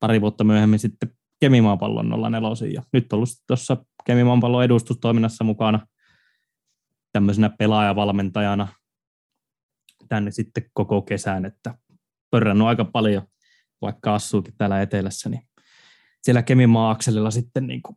pari 0.00 0.20
vuotta 0.20 0.44
myöhemmin 0.44 0.78
sitten 0.78 1.10
Kemimaapallon 1.40 2.08
04 2.08 2.72
ja 2.74 2.82
nyt 2.92 3.12
ollut 3.12 3.28
tuossa 3.46 3.76
Kemimaapallon 4.04 4.64
edustustoiminnassa 4.64 5.44
mukana 5.44 5.86
tämmöisenä 7.12 7.50
pelaajavalmentajana 7.58 8.68
tänne 10.08 10.30
sitten 10.30 10.70
koko 10.72 11.02
kesän, 11.02 11.44
että 11.44 11.74
pörrännyt 12.30 12.66
aika 12.66 12.84
paljon, 12.84 13.26
vaikka 13.82 14.14
asuukin 14.14 14.54
täällä 14.58 14.82
etelässä, 14.82 15.28
niin 15.28 15.48
siellä 16.22 16.42
Kemimaa-akselilla 16.42 17.30
sitten 17.30 17.66
niin 17.66 17.82
kuin 17.82 17.96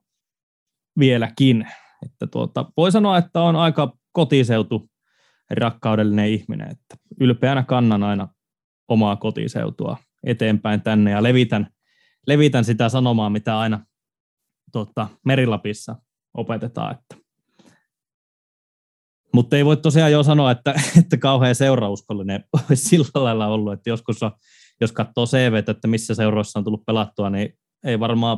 vieläkin. 0.99 1.67
Että 2.05 2.27
tuota, 2.27 2.71
voi 2.77 2.91
sanoa, 2.91 3.17
että 3.17 3.41
on 3.41 3.55
aika 3.55 3.97
kotiseutu 4.11 4.89
rakkaudellinen 5.51 6.29
ihminen, 6.29 6.71
että 6.71 6.95
ylpeänä 7.19 7.63
kannan 7.63 8.03
aina 8.03 8.27
omaa 8.87 9.15
kotiseutua 9.15 9.97
eteenpäin 10.23 10.81
tänne 10.81 11.11
ja 11.11 11.23
levitän, 11.23 11.67
levitän 12.27 12.65
sitä 12.65 12.89
sanomaa, 12.89 13.29
mitä 13.29 13.59
aina 13.59 13.85
tuota, 14.71 15.07
Merilapissa 15.25 15.95
opetetaan. 16.33 16.95
Että. 16.95 17.27
Mutta 19.33 19.57
ei 19.57 19.65
voi 19.65 19.77
tosiaan 19.77 20.11
jo 20.11 20.23
sanoa, 20.23 20.51
että, 20.51 20.73
että 20.99 21.17
kauhean 21.17 21.55
seurauskollinen 21.55 22.43
olisi 22.69 22.89
sillä 22.89 23.23
lailla 23.23 23.47
ollut, 23.47 23.73
että 23.73 23.89
joskus 23.89 24.23
on, 24.23 24.31
jos 24.81 24.91
katsoo 24.91 25.25
CV, 25.25 25.63
että 25.67 25.87
missä 25.87 26.15
seuroissa 26.15 26.59
on 26.59 26.63
tullut 26.65 26.85
pelattua, 26.85 27.29
niin 27.29 27.53
ei 27.85 27.99
varmaan 27.99 28.37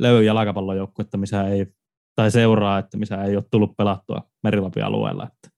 löydy 0.00 0.24
jalkapallojoukkuetta, 0.24 1.18
missä 1.18 1.48
ei, 1.48 1.66
tai 2.16 2.30
seuraa, 2.30 2.78
että 2.78 2.96
missä 2.96 3.24
ei 3.24 3.36
ole 3.36 3.44
tullut 3.50 3.76
pelattua 3.76 4.30
Merilapin 4.42 4.84
alueella. 4.84 5.24
Että. 5.26 5.56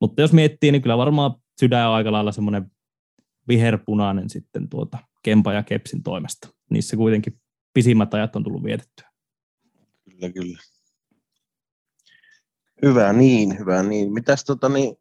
Mutta 0.00 0.20
jos 0.20 0.32
miettii, 0.32 0.72
niin 0.72 0.82
kyllä 0.82 0.98
varmaan 0.98 1.34
sydän 1.60 1.88
on 1.88 1.94
aika 1.94 2.12
lailla 2.12 2.32
semmoinen 2.32 2.70
viherpunainen 3.48 4.30
sitten 4.30 4.68
tuota 4.68 4.98
Kempa 5.22 5.52
ja 5.52 5.62
Kepsin 5.62 6.02
toimesta. 6.02 6.48
Niissä 6.70 6.96
kuitenkin 6.96 7.40
pisimmät 7.74 8.14
ajat 8.14 8.36
on 8.36 8.44
tullut 8.44 8.64
vietettyä. 8.64 9.11
Kyllä, 10.22 10.32
kyllä. 10.32 10.58
Hyvä 12.82 13.12
niin, 13.12 13.58
hyvä 13.58 13.82
niin. 13.82 14.12
Mitäs 14.12 14.44
tota 14.44 14.68
niin, 14.68 14.96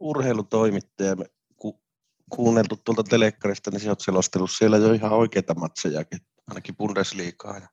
urheilutoimittaja, 0.00 1.16
ku, 1.56 1.80
kuunneltu 2.30 2.76
tuolta 2.84 3.04
telekkarista, 3.04 3.70
niin 3.70 3.80
sä 3.80 3.90
oot 3.90 4.00
selostellut 4.00 4.50
siellä 4.50 4.76
jo 4.76 4.92
ihan 4.92 5.12
oikeita 5.12 5.54
matseja, 5.54 6.04
ainakin 6.48 6.76
Bundesliigaa. 6.76 7.58
Ja... 7.58 7.68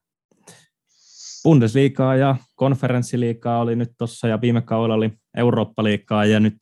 Bundesliigaa 1.44 2.16
ja 2.16 2.36
konferenssiliigaa 2.56 3.62
oli 3.62 3.76
nyt 3.76 3.92
tuossa 3.98 4.28
ja 4.28 4.42
viime 4.42 4.62
kaudella 4.62 4.96
oli 4.96 5.12
Eurooppa-liigaa 5.38 6.26
ja 6.26 6.40
nyt 6.40 6.58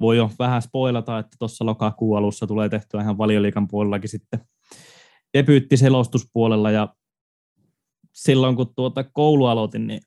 voi 0.00 0.16
jo 0.16 0.30
vähän 0.38 0.62
spoilata, 0.62 1.18
että 1.18 1.36
tuossa 1.38 1.66
lokakuun 1.66 2.18
alussa 2.18 2.46
tulee 2.46 2.68
tehtyä 2.68 3.00
ihan 3.00 3.18
valioliikan 3.18 3.68
puolellakin 3.68 4.10
sitten 4.10 4.40
debyyttiselostuspuolella 5.36 6.70
ja 6.70 6.94
silloin 8.22 8.56
kun 8.56 8.74
tuota 8.74 9.04
koulu 9.04 9.46
aloitin, 9.46 9.86
niin 9.86 10.00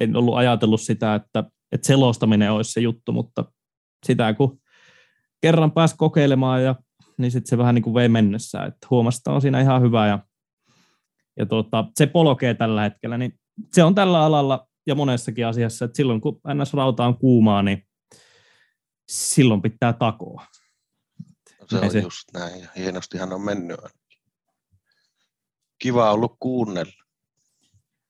en 0.00 0.16
ollut 0.16 0.36
ajatellut 0.36 0.80
sitä, 0.80 1.14
että, 1.14 1.44
että 1.72 1.86
selostaminen 1.86 2.52
olisi 2.52 2.72
se 2.72 2.80
juttu, 2.80 3.12
mutta 3.12 3.44
sitä 4.06 4.34
kun 4.34 4.60
kerran 5.40 5.72
pääsi 5.72 5.94
kokeilemaan 5.98 6.64
ja 6.64 6.74
niin 7.18 7.30
sitten 7.30 7.50
se 7.50 7.58
vähän 7.58 7.74
niin 7.74 7.82
kuin 7.82 7.94
vei 7.94 8.08
mennessä, 8.08 8.64
että 8.64 8.86
huomasi, 8.90 9.18
että 9.18 9.30
on 9.30 9.40
siinä 9.40 9.60
ihan 9.60 9.82
hyvä 9.82 10.06
ja, 10.06 10.18
ja 11.38 11.46
tuota, 11.46 11.84
se 11.96 12.06
polkee 12.06 12.54
tällä 12.54 12.82
hetkellä, 12.82 13.18
niin 13.18 13.40
se 13.72 13.84
on 13.84 13.94
tällä 13.94 14.24
alalla 14.24 14.68
ja 14.86 14.94
monessakin 14.94 15.46
asiassa, 15.46 15.84
että 15.84 15.96
silloin 15.96 16.20
kun 16.20 16.40
NS-rauta 16.48 17.06
on 17.06 17.18
kuumaa, 17.18 17.62
niin 17.62 17.86
silloin 19.08 19.62
pitää 19.62 19.92
takoa. 19.92 20.46
No 21.60 21.66
se 21.66 21.78
on 21.78 21.90
se... 21.90 21.98
just 21.98 22.28
näin, 22.34 22.60
ja 22.60 22.68
hienostihan 22.76 23.32
on 23.32 23.40
mennyt. 23.40 23.80
Kiva 25.78 26.10
ollut 26.10 26.36
kuunnella. 26.40 27.03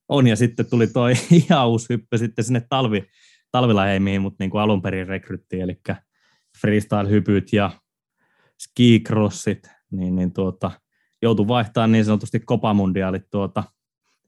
On, 0.09 0.27
ja 0.27 0.37
sitten 0.37 0.67
tuli 0.67 0.87
toi 0.87 1.13
ihan 1.49 1.69
uusi 1.69 1.87
hyppy 1.89 2.19
sitten 2.19 2.45
sinne 2.45 2.67
talvi, 2.69 3.05
talvilaheimiin, 3.51 4.23
mutta 4.23 4.37
niin 4.39 4.51
kuin 4.51 4.61
alun 4.61 4.83
perin 4.83 5.07
rekryttiin, 5.07 5.63
eli 5.63 5.81
freestyle-hypyt 6.61 7.53
ja 7.53 7.71
skicrossit, 8.63 9.71
niin, 9.91 10.17
niin 10.17 10.33
tuota, 10.33 10.71
joutui 11.23 11.49
vaihtamaan 11.49 11.93
niin 11.93 12.05
sanotusti 12.05 12.41
kopamundiaalit 12.41 13.31
tuota, 13.31 13.65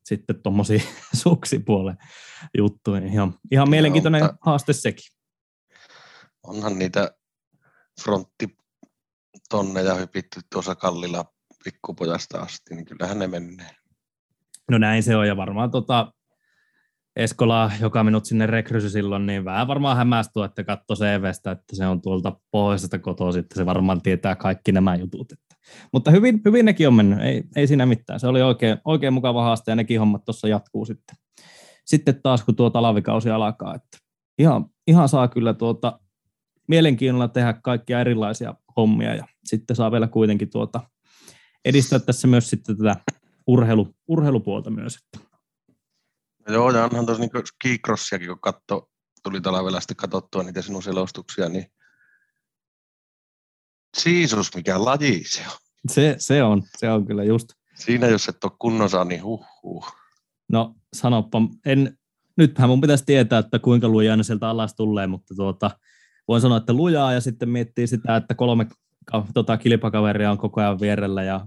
sitten 0.05 0.43
tuommoisiin 0.43 0.83
suksipuolen 1.23 1.97
juttuihin. 2.59 3.09
Ihan, 3.09 3.35
ihan 3.51 3.71
mielenkiintoinen 3.71 4.23
no, 4.23 4.33
haaste 4.41 4.73
sekin 4.73 5.17
onhan 6.47 6.79
niitä 6.79 7.17
fronttitonneja 8.03 9.95
hypitty 9.95 10.41
tuossa 10.53 10.75
kallilla 10.75 11.35
pikkupojasta 11.65 12.41
asti, 12.41 12.75
niin 12.75 12.85
kyllähän 12.85 13.19
ne 13.19 13.27
menee. 13.27 13.77
No 14.71 14.79
näin 14.79 15.03
se 15.03 15.17
on, 15.17 15.27
ja 15.27 15.37
varmaan 15.37 15.71
tota 15.71 16.13
Eskola, 17.17 17.71
joka 17.81 18.05
minut 18.05 18.25
sinne 18.25 18.47
rekrysy 18.47 18.91
silloin, 18.91 19.27
niin 19.27 19.45
vähän 19.45 19.69
varmaan 19.69 19.97
hämmästuu, 19.97 20.43
että 20.43 20.65
katso 20.65 20.95
CVstä, 20.95 21.51
että 21.51 21.77
se 21.77 21.87
on 21.87 22.03
tuolta 22.03 22.41
pohjoisesta 22.51 22.99
kotoa, 22.99 23.33
sitten 23.33 23.57
se 23.57 23.67
varmaan 23.67 24.03
tietää 24.03 24.37
kaikki 24.37 24.73
nämä 24.73 24.95
jutut. 24.95 25.33
Että. 25.33 25.57
Mutta 25.93 26.11
hyvin, 26.11 26.41
hyvin 26.45 26.65
nekin 26.65 26.89
on 26.89 26.95
mennyt, 26.95 27.21
ei, 27.21 27.43
ei 27.57 27.67
siinä 27.67 27.87
mitään. 27.87 28.21
Se 28.21 28.27
oli 28.27 28.43
oikein, 28.43 28.79
oikein 28.85 29.13
mukava 29.13 29.43
haaste, 29.43 29.73
ja 29.73 29.77
nekin 29.77 30.01
hommat 30.01 30.25
tuossa 30.25 30.49
jatkuu 30.49 30.85
sitten. 30.85 31.17
Sitten 31.85 32.23
taas, 32.23 32.45
kun 32.45 32.57
tuo 32.57 32.71
talvikausi 32.71 33.31
alkaa, 33.31 33.75
että 33.75 33.99
ihan, 34.39 34.65
ihan 34.87 35.09
saa 35.09 35.29
kyllä 35.29 35.55
tuota 35.55 36.01
mielenkiinnolla 36.69 37.29
tehdä 37.29 37.53
kaikkia 37.53 38.01
erilaisia 38.01 38.55
hommia 38.77 39.15
ja 39.15 39.25
sitten 39.45 39.77
saa 39.77 39.93
vielä 39.93 40.09
kuitenkin 40.09 40.51
tuota 40.51 40.81
edistää 41.65 41.99
tässä 41.99 42.29
myös 42.29 42.51
sitten 42.51 42.77
tätä 42.77 42.97
urheilu, 43.47 43.95
urheilupuolta 44.09 44.71
myös. 44.71 44.97
Että. 44.97 45.29
Joo, 46.49 46.71
ja 46.71 46.85
onhan 46.85 47.07
tuossa 47.07 47.25
niin 47.25 47.47
skicrossiakin, 47.47 48.29
kun 48.29 48.41
katso, 48.41 48.91
tuli 49.23 49.41
talvella 49.41 49.81
sitten 49.81 49.97
katsottua 49.97 50.43
niitä 50.43 50.63
sinun 50.63 50.83
selostuksia, 50.83 51.49
niin 51.49 51.67
Siisus, 53.97 54.55
mikä 54.55 54.85
laji 54.85 55.25
se 55.25 55.41
on. 55.47 55.57
Se, 55.91 56.17
se 56.19 56.43
on, 56.43 56.63
se 56.79 56.91
on 56.91 57.07
kyllä 57.07 57.25
just. 57.25 57.49
Siinä 57.75 58.07
jos 58.07 58.29
et 58.29 58.45
ole 58.45 58.53
kunnossa, 58.59 59.05
niin 59.05 59.23
huh, 59.23 59.87
No 60.53 60.75
sanoppa, 60.93 61.39
en, 61.67 61.99
nythän 62.37 62.69
mun 62.69 62.81
pitäisi 62.81 63.05
tietää, 63.07 63.39
että 63.39 63.59
kuinka 63.59 63.89
lujaa 63.89 64.17
ne 64.17 64.23
sieltä 64.23 64.49
alas 64.49 64.75
tulee, 64.75 65.07
mutta 65.07 65.35
tuota, 65.35 65.71
voin 66.29 66.41
sanoa, 66.43 66.59
että 66.59 66.73
lujaa 66.73 67.13
ja 67.13 67.21
sitten 67.21 67.49
miettii 67.49 67.87
sitä, 67.87 68.17
että 68.17 68.35
kolme 68.35 68.67
tota, 69.35 69.57
kilpakaveria 69.57 70.31
on 70.31 70.39
koko 70.39 70.61
ajan 70.61 70.81
vierellä 70.81 71.23
ja 71.23 71.47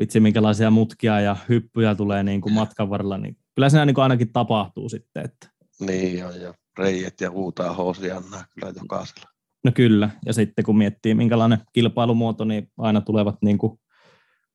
vitsi 0.00 0.20
minkälaisia 0.20 0.70
mutkia 0.70 1.20
ja 1.20 1.36
hyppyjä 1.48 1.94
tulee 1.94 2.22
niin 2.22 2.40
kuin 2.40 2.52
matkan 2.52 2.90
varrella, 2.90 3.18
niin 3.18 3.36
kyllä 3.54 3.68
siinä 3.68 3.84
niin 3.84 3.94
kuin 3.94 4.02
ainakin 4.02 4.32
tapahtuu 4.32 4.88
sitten. 4.88 5.24
Että. 5.24 5.48
Niin 5.80 6.18
jo, 6.18 6.30
ja 6.30 6.54
reijet 6.78 7.20
ja 7.20 7.30
huutaa 7.30 7.72
housia 7.72 8.22
kyllä 8.54 8.72
jokaisella. 8.80 9.30
No 9.64 9.72
kyllä, 9.74 10.10
ja 10.26 10.32
sitten 10.32 10.64
kun 10.64 10.78
miettii 10.78 11.14
minkälainen 11.14 11.58
kilpailumuoto, 11.72 12.44
niin 12.44 12.70
aina 12.78 13.00
tulevat 13.00 13.36
niin 13.42 13.58
kuin 13.58 13.80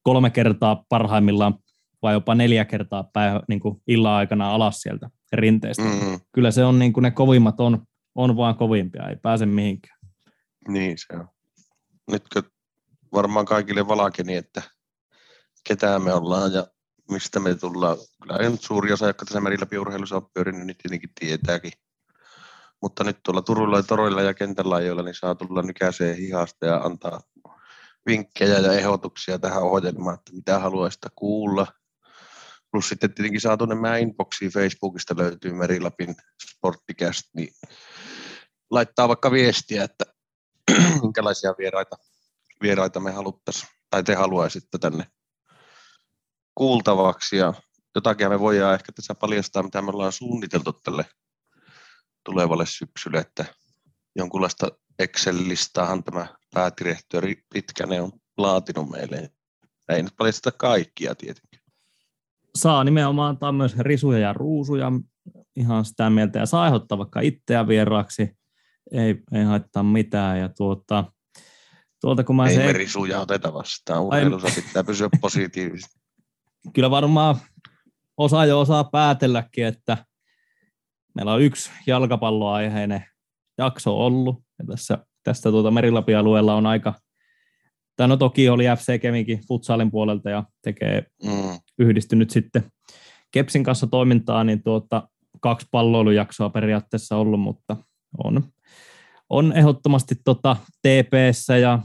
kolme 0.03 0.29
kertaa 0.29 0.85
parhaimmillaan 0.89 1.55
vai 2.01 2.13
jopa 2.13 2.35
neljä 2.35 2.65
kertaa 2.65 3.09
päivä, 3.13 3.41
niin 3.47 3.59
kuin 3.59 3.81
illan 3.87 4.13
aikana 4.13 4.53
alas 4.53 4.81
sieltä 4.81 5.09
rinteestä. 5.33 5.83
Mm-hmm. 5.83 6.19
Kyllä 6.31 6.51
se 6.51 6.65
on 6.65 6.79
niin 6.79 6.93
kuin 6.93 7.01
ne 7.01 7.11
kovimmat 7.11 7.59
on 7.59 7.83
on 8.15 8.37
vaan 8.37 8.55
kovimpia, 8.55 9.09
ei 9.09 9.15
pääse 9.15 9.45
mihinkään. 9.45 9.99
Niin 10.67 10.97
se 10.97 11.19
on. 11.19 11.27
Nytkö 12.11 12.43
varmaan 13.13 13.45
kaikille 13.45 13.87
valakeni, 13.87 14.35
että 14.35 14.61
ketään 15.69 16.01
me 16.03 16.13
ollaan 16.13 16.53
ja 16.53 16.67
mistä 17.11 17.39
me 17.39 17.55
tullaan. 17.55 17.97
Kyllä 18.23 18.49
nyt 18.49 18.61
suuri 18.61 18.93
osa, 18.93 19.07
jotka 19.07 19.25
tässä 19.25 19.41
merillä 19.41 19.79
urheilussa 19.79 20.15
on 20.15 20.29
pyörinyt, 20.33 20.67
niin 20.67 20.77
tietenkin 20.77 21.09
tietääkin. 21.19 21.71
Mutta 22.81 23.03
nyt 23.03 23.17
tuolla 23.23 23.41
Turulla 23.41 23.77
ja 23.77 23.83
Toroilla 23.83 24.21
ja 24.21 24.33
kentällä 24.33 24.75
ajoilla 24.75 25.03
niin 25.03 25.15
saa 25.15 25.35
tulla 25.35 25.61
nykäiseen 25.61 26.17
hihasta 26.17 26.65
ja 26.65 26.77
antaa 26.77 27.21
vinkkejä 28.05 28.59
ja 28.59 28.73
ehdotuksia 28.73 29.39
tähän 29.39 29.63
ohjelmaan, 29.63 30.15
että 30.15 30.33
mitä 30.33 30.59
haluaisi 30.59 30.99
kuulla. 31.15 31.67
Plus 32.71 32.89
sitten 32.89 33.13
tietenkin 33.13 33.41
saa 33.41 33.57
tuonne 33.57 33.75
meidän 33.75 33.99
inboxiin 33.99 34.51
Facebookista 34.51 35.17
löytyy 35.17 35.53
Merilapin 35.53 36.15
Sporttikäst, 36.43 37.23
niin 37.35 37.53
laittaa 38.71 39.07
vaikka 39.07 39.31
viestiä, 39.31 39.83
että 39.83 40.05
minkälaisia 41.03 41.53
vieraita, 41.57 41.95
vieraita 42.61 42.99
me 42.99 43.11
haluttaisiin, 43.11 43.69
tai 43.89 44.03
te 44.03 44.15
haluaisitte 44.15 44.77
tänne 44.77 45.05
kuultavaksi, 46.59 47.37
ja 47.37 47.53
jotakin 47.95 48.29
me 48.29 48.39
voidaan 48.39 48.73
ehkä 48.73 48.91
tässä 48.91 49.15
paljastaa, 49.15 49.63
mitä 49.63 49.81
me 49.81 49.89
ollaan 49.89 50.11
suunniteltu 50.11 50.73
tälle 50.73 51.05
tulevalle 52.25 52.65
syksylle, 52.65 53.17
että 53.17 53.45
jonkunlaista 54.15 54.67
Excel-listaahan 54.99 56.03
tämä 56.03 56.27
päädirektori 56.53 57.43
Pitkänen 57.53 58.03
on 58.03 58.11
laatinut 58.37 58.89
meille. 58.89 59.29
Ei 59.89 60.03
nyt 60.03 60.13
paljasteta 60.17 60.57
kaikkia 60.57 61.15
tietenkin. 61.15 61.59
Saa 62.55 62.83
nimenomaan 62.83 63.29
antaa 63.29 63.51
myös 63.51 63.77
risuja 63.77 64.19
ja 64.19 64.33
ruusuja 64.33 64.91
ihan 65.55 65.85
sitä 65.85 66.09
mieltä 66.09 66.39
ja 66.39 66.45
saa 66.45 66.63
aiheuttaa 66.63 66.97
vaikka 66.97 67.19
itseä 67.21 67.67
vieraaksi 67.67 68.37
ei, 68.91 69.15
ei 69.31 69.43
haittaa 69.43 69.83
mitään. 69.83 70.39
Ja 70.39 70.49
tuota, 70.49 71.11
tuolta 72.01 72.23
kun 72.23 72.35
mä 72.35 72.47
ei 72.47 72.55
se... 72.55 72.63
merisuja 72.63 73.19
oteta 73.19 73.53
vastaan, 73.53 74.01
urheilussa 74.01 74.61
pitää 74.61 74.83
pysyä 74.83 75.09
positiivisesti. 75.21 75.98
Kyllä 76.73 76.89
varmaan 76.89 77.35
osa 78.17 78.45
jo 78.45 78.59
osaa 78.59 78.83
päätelläkin, 78.83 79.65
että 79.65 79.97
meillä 81.15 81.33
on 81.33 81.41
yksi 81.41 81.71
jalkapalloaiheinen 81.87 83.05
jakso 83.57 84.05
ollut. 84.05 84.43
Ja 84.59 84.65
tässä, 84.65 84.97
tästä 85.23 85.51
tuota 85.51 85.71
Merilapi-alueella 85.71 86.55
on 86.55 86.65
aika, 86.65 86.93
tai 87.95 88.07
no 88.07 88.17
toki 88.17 88.49
oli 88.49 88.63
FC 88.77 89.01
Keminkin 89.01 89.41
futsalin 89.47 89.91
puolelta 89.91 90.29
ja 90.29 90.43
tekee 90.63 91.05
mm. 91.23 91.59
yhdistynyt 91.79 92.29
sitten 92.29 92.63
Kepsin 93.31 93.63
kanssa 93.63 93.87
toimintaa, 93.87 94.43
niin 94.43 94.63
tuota, 94.63 95.09
kaksi 95.41 95.67
palloilujaksoa 95.71 96.49
periaatteessa 96.49 97.17
ollut, 97.17 97.39
mutta 97.39 97.77
on, 98.23 98.43
on 99.29 99.53
ehdottomasti 99.53 100.15
tota 100.25 100.57
TPssä 100.81 101.57
ja 101.57 101.79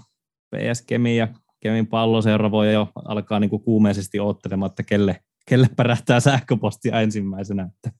PS 0.56 0.82
Kemi 0.86 1.16
ja 1.16 1.28
Kemin 1.64 1.86
palloseura 1.86 2.50
voi 2.50 2.72
jo 2.72 2.88
alkaa 3.04 3.40
niin 3.40 3.50
kuin 3.50 3.62
kuumeisesti 3.62 4.20
odottelemaan, 4.20 4.70
että 4.70 4.82
kelle, 4.82 5.20
kelle 5.46 5.68
pärähtää 5.76 6.20
sähköpostia 6.20 7.00
ensimmäisenä, 7.00 7.62
että 7.62 7.98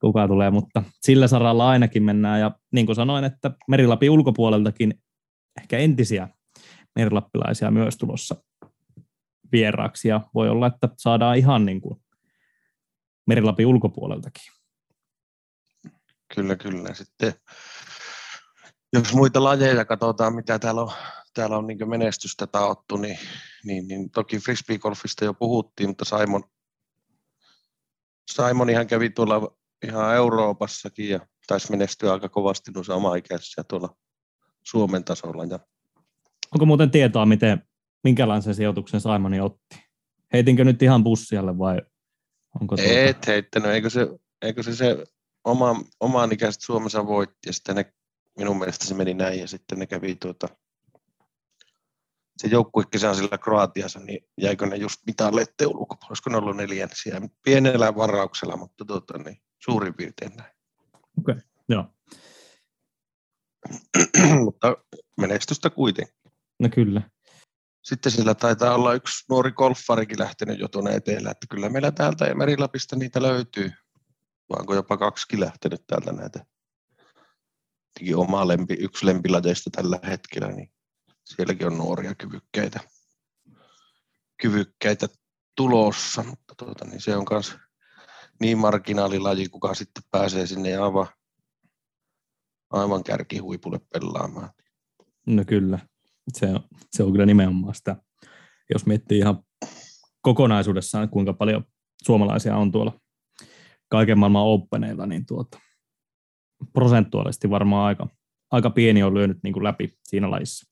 kuka 0.00 0.28
tulee, 0.28 0.50
mutta 0.50 0.82
sillä 1.00 1.28
saralla 1.28 1.68
ainakin 1.68 2.02
mennään. 2.02 2.40
Ja 2.40 2.50
niin 2.72 2.86
kuin 2.86 2.96
sanoin, 2.96 3.24
että 3.24 3.50
Merilapin 3.68 4.10
ulkopuoleltakin 4.10 4.94
ehkä 5.60 5.78
entisiä 5.78 6.28
merilappilaisia 6.96 7.70
myös 7.70 7.96
tulossa 7.96 8.36
vieraaksi, 9.52 10.08
ja 10.08 10.20
voi 10.34 10.48
olla, 10.48 10.66
että 10.66 10.88
saadaan 10.98 11.38
ihan 11.38 11.66
niin 11.66 11.80
kuin 11.80 12.00
Merilapin 13.26 13.66
ulkopuoleltakin. 13.66 14.52
Kyllä, 16.34 16.56
kyllä. 16.56 16.94
Sitten 16.94 17.34
jos 18.92 19.14
muita 19.14 19.44
lajeja 19.44 19.84
katsotaan, 19.84 20.34
mitä 20.34 20.58
täällä 20.58 20.82
on, 20.82 20.92
täällä 21.34 21.58
on 21.58 21.66
niin 21.66 21.90
menestystä 21.90 22.46
taottu, 22.46 22.96
niin, 22.96 23.18
niin, 23.64 23.88
niin 23.88 24.10
toki 24.10 24.38
frisbeegolfista 24.38 25.24
jo 25.24 25.34
puhuttiin, 25.34 25.88
mutta 25.88 26.04
Simon, 26.04 26.44
Simon 28.30 28.70
ihan 28.70 28.86
kävi 28.86 29.10
tuolla 29.10 29.56
ihan 29.86 30.14
Euroopassakin 30.14 31.08
ja 31.08 31.20
taisi 31.46 31.70
menestyä 31.70 32.12
aika 32.12 32.28
kovasti 32.28 32.70
noissa 32.70 32.94
omaikäisiä 32.94 33.64
tuolla 33.64 33.96
Suomen 34.62 35.04
tasolla. 35.04 35.44
Ja... 35.44 35.58
Onko 36.54 36.66
muuten 36.66 36.90
tietoa, 36.90 37.26
miten, 37.26 37.62
minkälaisen 38.04 38.54
sijoituksen 38.54 39.00
Simoni 39.00 39.40
otti? 39.40 39.82
Heitinkö 40.32 40.64
nyt 40.64 40.82
ihan 40.82 41.04
bussialle 41.04 41.58
vai 41.58 41.78
onko 42.60 42.76
tuota... 42.76 42.92
Et 42.92 43.26
heittänyt, 43.26 43.70
eikö 43.70 43.90
se, 43.90 44.08
eikö 44.42 44.62
se, 44.62 44.76
se 44.76 45.04
oma, 45.44 45.82
omaan 46.00 46.32
ikäiset 46.32 46.62
Suomessa 46.62 47.06
voitti 47.06 47.48
ja 47.48 47.52
sitten 47.52 47.76
ne, 47.76 47.92
minun 48.38 48.58
mielestä 48.58 48.86
se 48.86 48.94
meni 48.94 49.14
näin 49.14 49.40
ja 49.40 49.48
sitten 49.48 49.78
ne 49.78 49.86
kävi 49.86 50.14
tuota, 50.14 50.48
se 52.36 52.48
joukkuekisä 52.48 53.14
sillä 53.14 53.38
Kroatiassa, 53.38 54.00
niin 54.00 54.26
jäikö 54.40 54.66
ne 54.66 54.76
just 54.76 55.00
mitalleiden 55.06 55.68
ulkopuolella, 55.68 56.10
olisiko 56.10 56.30
ne 56.30 56.36
ollut 56.36 56.56
neljänsiä, 56.56 57.20
pienellä 57.44 57.96
varauksella, 57.96 58.56
mutta 58.56 58.84
tuota, 58.84 59.18
niin, 59.18 59.42
suurin 59.64 59.94
piirtein 59.94 60.36
näin. 60.36 60.52
Okei, 60.94 61.34
okay, 61.34 61.40
joo. 61.68 61.86
mutta 64.44 64.76
menestystä 65.16 65.70
kuitenkin. 65.70 66.14
No 66.60 66.68
kyllä. 66.74 67.02
Sitten 67.82 68.12
sillä 68.12 68.34
taitaa 68.34 68.74
olla 68.74 68.94
yksi 68.94 69.24
nuori 69.28 69.52
golfarikin 69.52 70.18
lähtenyt 70.18 70.58
jo 70.58 70.68
tuonne 70.68 70.94
etelään, 70.94 71.30
että 71.30 71.46
kyllä 71.50 71.68
meillä 71.68 71.90
täältä 71.90 72.24
ja 72.24 72.34
Merilapista 72.34 72.96
niitä 72.96 73.22
löytyy. 73.22 73.72
Vaanko 74.50 74.74
jopa 74.74 74.96
kaksi 74.96 75.40
lähtenyt 75.40 75.86
täältä 75.86 76.12
näitä. 76.12 76.46
Tietenkin 77.94 78.16
oma 78.16 78.48
lempi, 78.48 78.74
yksi 78.74 79.06
lempilajeista 79.06 79.70
tällä 79.70 79.98
hetkellä, 80.02 80.48
niin 80.48 80.72
sielläkin 81.24 81.66
on 81.66 81.78
nuoria 81.78 82.14
kyvykkäitä, 82.14 82.80
kyvykkäitä 84.42 85.08
tulossa, 85.56 86.22
mutta 86.22 86.54
tuota, 86.54 86.84
niin 86.84 87.00
se 87.00 87.16
on 87.16 87.26
myös 87.30 87.56
niin 88.40 88.58
marginaalilaji, 88.58 89.48
kuka 89.48 89.74
sitten 89.74 90.02
pääsee 90.10 90.46
sinne 90.46 90.76
aivan, 90.76 91.06
aivan 92.70 93.04
kärkihuipulle 93.04 93.80
pelaamaan. 93.92 94.50
No 95.26 95.44
kyllä, 95.46 95.78
se 96.32 96.46
on, 96.46 96.60
se 96.90 97.02
on 97.02 97.12
kyllä 97.12 97.26
nimenomaan 97.26 97.74
sitä. 97.74 97.96
Jos 98.74 98.86
miettii 98.86 99.18
ihan 99.18 99.42
kokonaisuudessaan, 100.22 101.08
kuinka 101.08 101.32
paljon 101.32 101.64
suomalaisia 102.02 102.56
on 102.56 102.72
tuolla 102.72 103.00
kaiken 103.88 104.18
maailman 104.18 104.46
openeilla, 104.46 105.06
niin 105.06 105.26
tuota, 105.26 105.58
prosentuaalisesti 106.72 107.50
varmaan 107.50 107.86
aika, 107.86 108.08
aika 108.50 108.70
pieni 108.70 109.02
on 109.02 109.14
lyönyt 109.14 109.38
niin 109.42 109.52
kuin 109.52 109.64
läpi 109.64 109.98
siinä 110.02 110.30
lajissa. 110.30 110.71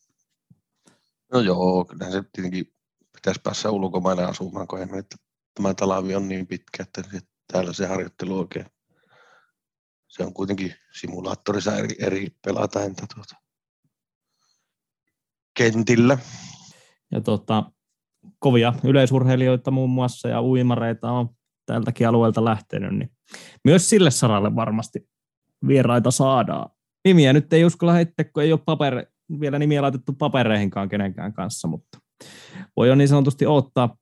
No 1.33 1.41
joo, 1.41 1.85
kyllähän 1.85 2.13
se 2.13 2.23
tietenkin 2.33 2.73
pitäisi 3.13 3.41
päässä 3.45 3.71
ulkomaille 3.71 4.25
asumaan, 4.25 4.67
kun 4.67 4.81
että 4.81 5.17
tämä 5.55 5.75
talavi 5.75 6.15
on 6.15 6.29
niin 6.29 6.47
pitkä, 6.47 6.83
että 6.83 7.03
täällä 7.53 7.73
se 7.73 7.87
harjoittelu 7.87 8.39
oikein, 8.39 8.67
se 10.09 10.25
on 10.25 10.35
kuitenkin 10.35 10.75
simulaattorissa 10.93 11.77
eri, 11.77 11.97
eri 11.99 12.29
pelatainta 12.45 13.07
tuota, 13.15 13.35
kentillä. 15.59 16.19
Ja 17.13 17.21
tota, 17.21 17.73
kovia 18.39 18.73
yleisurheilijoita 18.85 19.71
muun 19.71 19.91
muassa 19.91 20.29
ja 20.29 20.43
uimareita 20.43 21.13
on 21.13 21.29
tältäkin 21.67 22.09
alueelta 22.09 22.45
lähtenyt, 22.45 22.99
niin 22.99 23.11
myös 23.65 23.91
sille 23.91 24.11
saralle 24.11 24.55
varmasti 24.55 25.09
vieraita 25.67 26.11
saadaan. 26.11 26.71
Nimiä 27.05 27.33
nyt 27.33 27.53
ei 27.53 27.65
uskalla 27.65 27.93
heittää, 27.93 28.25
kun 28.25 28.43
ei 28.43 28.53
ole 28.53 28.61
paperi, 28.65 29.03
vielä 29.41 29.59
nimiä 29.59 29.83
laitettu 29.83 30.13
papereihinkaan 30.13 30.89
kenenkään 30.89 31.33
kanssa, 31.33 31.69
mutta 31.69 31.99
voi 32.77 32.89
jo 32.89 32.95
niin 32.95 33.09
sanotusti 33.09 33.47
ottaa 33.47 33.97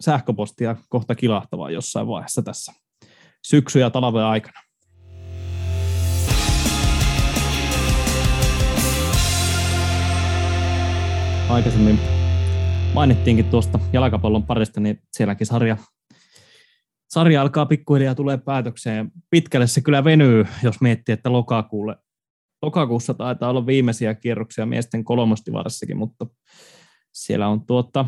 sähköpostia 0.00 0.76
kohta 0.88 1.14
kilahtavaa 1.14 1.70
jossain 1.70 2.06
vaiheessa 2.06 2.42
tässä 2.42 2.72
syksy- 3.46 3.78
ja 3.78 3.90
talven 3.90 4.24
aikana. 4.24 4.60
Aikaisemmin 11.48 11.98
mainittiinkin 12.94 13.44
tuosta 13.44 13.78
jalkapallon 13.92 14.42
parista, 14.42 14.80
niin 14.80 15.02
sielläkin 15.12 15.46
sarja, 15.46 15.76
sarja 17.08 17.42
alkaa 17.42 17.66
pikkuhiljaa 17.66 18.14
tulee 18.14 18.38
päätökseen. 18.38 19.10
Pitkälle 19.30 19.66
se 19.66 19.80
kyllä 19.80 20.04
venyy, 20.04 20.46
jos 20.62 20.80
miettii, 20.80 21.12
että 21.12 21.32
lokakuulle 21.32 21.96
lokakuussa 22.62 23.14
taitaa 23.14 23.50
olla 23.50 23.66
viimeisiä 23.66 24.14
kierroksia 24.14 24.66
miesten 24.66 25.04
kolmostivarssakin, 25.04 25.96
mutta 25.96 26.26
siellä 27.12 27.48
on 27.48 27.66
tuota, 27.66 28.06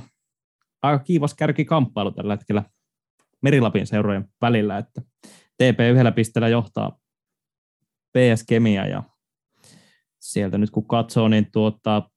aika 0.83 1.05
kiivas 1.05 1.35
kärkikamppailu 1.35 2.11
tällä 2.11 2.33
hetkellä 2.33 2.65
Merilapin 3.43 3.87
seurojen 3.87 4.29
välillä, 4.41 4.79
että 4.79 5.03
TP 5.57 5.81
yhdellä 5.93 6.13
pisteellä 6.13 6.49
johtaa 6.49 6.99
PS 8.19 8.45
Kemia 8.49 8.87
ja 8.87 9.03
sieltä 10.21 10.59
nyt 10.59 10.71
kun 10.71 10.87
katsoo, 10.87 11.29
niin 11.29 11.53
tuota, 11.53 12.11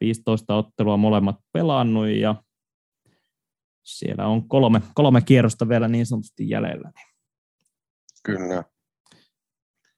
15 0.00 0.56
ottelua 0.56 0.96
molemmat 0.96 1.36
pelannut 1.52 2.08
ja 2.08 2.42
siellä 3.82 4.26
on 4.26 4.48
kolme, 4.48 4.82
kolme 4.94 5.22
kierrosta 5.22 5.68
vielä 5.68 5.88
niin 5.88 6.06
sanotusti 6.06 6.48
jäljellä. 6.48 6.92
Kyllä. 8.22 8.64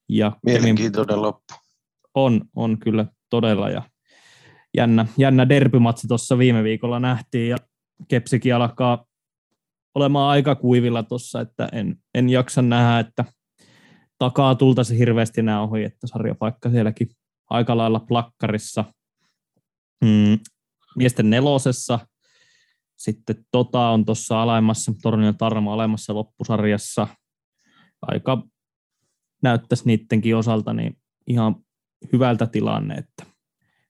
Ja 0.09 0.33
Mielenkiintoinen 0.47 1.23
loppu. 1.23 1.55
On, 2.15 2.41
on 2.57 2.79
kyllä 2.79 3.07
todella 3.31 3.71
ja 3.71 3.83
jännä, 4.77 5.07
jännä 5.19 5.49
derbymatsi 5.49 6.09
tuossa 6.09 6.39
viime 6.39 6.63
viikolla 6.63 7.01
nähtiin 7.01 7.49
ja 7.49 7.57
Kepsikin 8.09 8.55
alkaa 8.55 9.05
olemaan 9.95 10.31
aika 10.31 10.55
kuivilla 10.55 11.03
tuossa, 11.03 11.41
että 11.41 11.69
en, 11.73 11.97
en 12.15 12.29
jaksa 12.29 12.63
nähdä, 12.63 12.99
että 12.99 13.25
takaa 14.19 14.55
tultaisi 14.55 14.99
hirveästi 14.99 15.43
nämä 15.43 15.63
ohi, 15.63 15.85
että 15.85 16.07
sarjapaikka 16.07 16.71
sielläkin 16.71 17.09
aika 17.51 17.77
lailla 17.77 18.01
plakkarissa. 18.01 18.85
Mm, 20.05 20.39
miesten 20.97 21.31
nelosessa, 21.31 21.99
sitten 22.97 23.45
Tota 23.51 23.89
on 23.89 24.05
tuossa 24.05 24.43
alemmassa, 24.43 24.93
Tornion 25.03 25.37
Tarmo 25.37 25.73
alemmassa 25.73 26.15
loppusarjassa. 26.15 27.09
Aika 28.03 28.43
näyttäisi 29.43 29.85
niidenkin 29.87 30.37
osalta 30.37 30.73
niin 30.73 30.97
ihan 31.27 31.57
hyvältä 32.13 32.47
tilanne, 32.47 32.95
että 32.95 33.27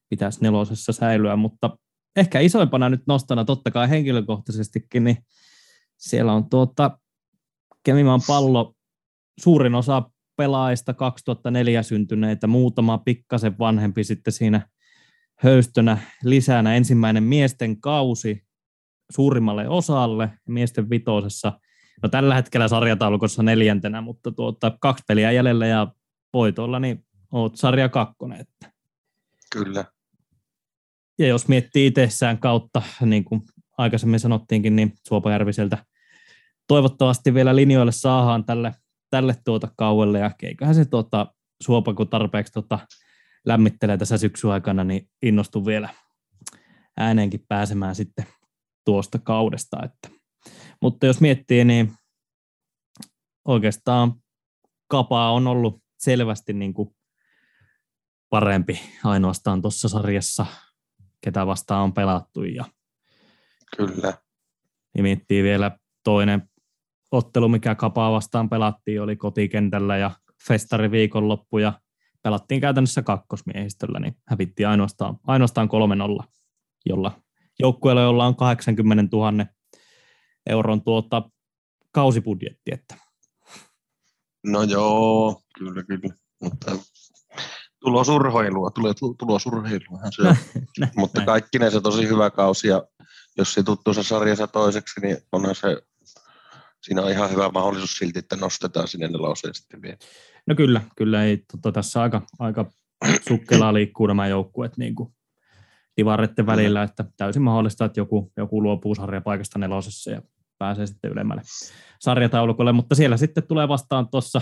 pitäisi 0.09 0.39
nelosessa 0.43 0.93
säilyä, 0.93 1.37
mutta 1.37 1.79
ehkä 2.17 2.41
isoimpana 2.41 2.89
nyt 2.89 3.03
nostana 3.07 3.45
totta 3.45 3.71
kai 3.71 3.91
henkilökohtaisestikin, 3.91 5.05
niin 5.05 5.17
siellä 5.97 6.33
on 6.33 6.51
tuota 6.51 6.99
Kemimaan 7.85 8.21
pallo, 8.27 8.75
suurin 9.41 9.75
osa 9.75 10.11
pelaajista 10.37 10.95
2004 10.95 11.83
syntyneitä, 11.83 12.47
muutama 12.47 12.99
pikkasen 12.99 13.59
vanhempi 13.59 14.05
sitten 14.05 14.33
siinä 14.33 14.69
höystönä 15.43 15.99
lisänä. 16.25 16.77
Ensimmäinen 16.77 17.23
miesten 17.23 17.81
kausi 17.81 18.43
suurimmalle 19.13 19.69
osalle, 19.69 20.31
miesten 20.49 20.91
vitosessa 20.91 21.61
No 22.03 22.09
tällä 22.09 22.35
hetkellä 22.35 22.69
sarjataulukossa 22.69 23.43
neljäntenä, 23.43 24.01
mutta 24.01 24.33
tuota, 24.33 24.77
kaksi 24.81 25.05
peliä 25.09 25.33
jäljellä 25.33 25.67
ja 25.67 25.87
voitolla, 26.33 26.79
niin 26.79 27.05
oot 27.33 27.57
sarja 27.57 27.89
kakkonen. 27.89 28.41
Että. 28.41 28.73
Kyllä. 29.53 29.85
Ja 31.19 31.27
jos 31.27 31.49
miettii 31.49 31.87
itsessään 31.87 32.39
kautta 32.39 32.83
niin 33.01 33.25
kuin 33.25 33.43
aikaisemmin 33.79 34.21
sanottiinkin, 34.21 34.77
niin 34.77 34.93
Suopajärviseltä 35.09 35.85
toivottavasti 36.67 37.35
vielä 37.35 37.57
linjoille 37.57 37.93
saadaan 37.93 38.45
tälle, 38.45 38.75
tälle 39.11 39.37
tuota 39.45 39.69
kauelle, 39.77 40.19
ja 40.19 40.31
eiköhän 40.43 40.75
se 40.75 40.85
tuota, 40.85 41.35
Suopa, 41.63 41.95
kun 41.95 42.09
tarpeeksi 42.09 42.53
tuota, 42.53 42.79
lämmittelee 43.45 43.97
tässä 43.97 44.19
syksyn 44.19 44.51
aikana, 44.51 44.85
niin 44.85 45.09
innostu 45.23 45.67
vielä 45.67 45.89
ääneenkin 46.97 47.45
pääsemään 47.49 47.95
sitten 47.95 48.27
tuosta 48.85 49.19
kaudesta. 49.19 49.79
Että. 49.85 50.18
Mutta 50.83 51.07
jos 51.07 51.21
miettii, 51.21 51.65
niin 51.65 51.93
oikeastaan 53.45 54.15
Kapaa 54.91 55.33
on 55.33 55.47
ollut 55.47 55.83
selvästi 55.99 56.53
niin 56.53 56.75
kuin 56.75 56.97
parempi 58.31 58.81
ainoastaan 59.05 59.63
tuossa 59.63 59.89
sarjassa, 59.89 60.47
ketä 61.21 61.47
vastaan 61.47 61.85
on 61.85 61.93
pelattu. 61.93 62.45
Ja 62.45 62.65
Kyllä. 63.77 64.15
Ja 64.97 65.03
miettii 65.03 65.43
vielä 65.43 65.79
toinen 66.05 66.49
ottelu, 67.13 67.49
mikä 67.49 67.75
Kapaa 67.75 68.13
vastaan 68.13 68.49
pelattiin, 68.49 69.03
oli 69.03 69.17
kotikentällä 69.17 69.97
ja 69.97 70.11
festari 70.49 70.91
viikonloppu 70.91 71.59
ja 71.59 71.73
pelattiin 72.23 72.61
käytännössä 72.61 73.03
kakkosmiehistöllä, 73.03 74.01
niin 74.01 74.17
hävittiin 74.29 74.69
ainoastaan, 74.69 75.17
ainoastaan 75.27 75.69
3-0, 76.21 76.25
jolla 76.87 77.21
joukkueella, 77.59 78.03
jolla 78.03 78.27
on 78.27 78.37
80 78.37 79.17
000 79.17 79.33
euron 80.49 80.83
tuota 80.83 81.31
kausibudjetti. 81.93 82.71
Että. 82.73 82.97
No 84.47 84.63
joo, 84.63 85.43
kyllä, 85.59 85.83
kyllä. 85.83 86.15
Mutta 86.43 86.77
tulosurheilua, 87.81 88.71
tulee 88.71 88.93
tulosurheilua. 89.19 90.01
Se 90.11 90.23
on. 90.23 90.37
Mutta 90.97 91.25
kaikki 91.25 91.59
se 91.71 91.81
tosi 91.81 92.09
hyvä 92.09 92.31
kausi 92.31 92.69
ja 92.69 92.83
jos 93.37 93.55
se 93.55 93.63
tuttuu 93.63 93.95
se 93.95 94.03
sarjassa 94.03 94.47
toiseksi, 94.47 95.01
niin 95.01 95.17
onhan 95.33 95.55
se, 95.55 95.83
siinä 96.83 97.03
on 97.03 97.11
ihan 97.11 97.31
hyvä 97.31 97.49
mahdollisuus 97.49 97.99
silti, 97.99 98.19
että 98.19 98.37
nostetaan 98.37 98.89
sinne 98.89 99.09
neloseen 99.09 99.55
sitten 99.55 99.83
vielä. 99.83 99.97
No 100.47 100.55
kyllä, 100.55 100.81
kyllä 100.97 101.25
ei, 101.25 101.45
tota, 101.53 101.73
tässä 101.73 102.03
aika, 102.03 102.23
aika 102.39 102.71
sukkelaa 103.29 103.75
liikkuu 103.75 104.07
nämä 104.07 104.27
joukkueet 104.29 104.77
niin 104.77 104.95
kuin 104.95 105.15
divareiden 105.97 106.47
välillä, 106.47 106.83
että 106.83 107.05
täysin 107.17 107.43
mahdollista, 107.43 107.85
että 107.85 108.01
joku, 108.01 108.33
joku 108.37 108.63
luopuu 108.63 108.95
sarjapaikasta 108.95 109.59
nelosessa 109.59 110.11
ja 110.11 110.23
pääsee 110.59 110.87
sitten 110.87 111.13
ylemmälle 111.13 111.43
sarjataulukolle, 112.01 112.73
mutta 112.73 112.95
siellä 112.95 113.17
sitten 113.17 113.47
tulee 113.47 113.69
vastaan 113.69 114.09
tuossa 114.09 114.41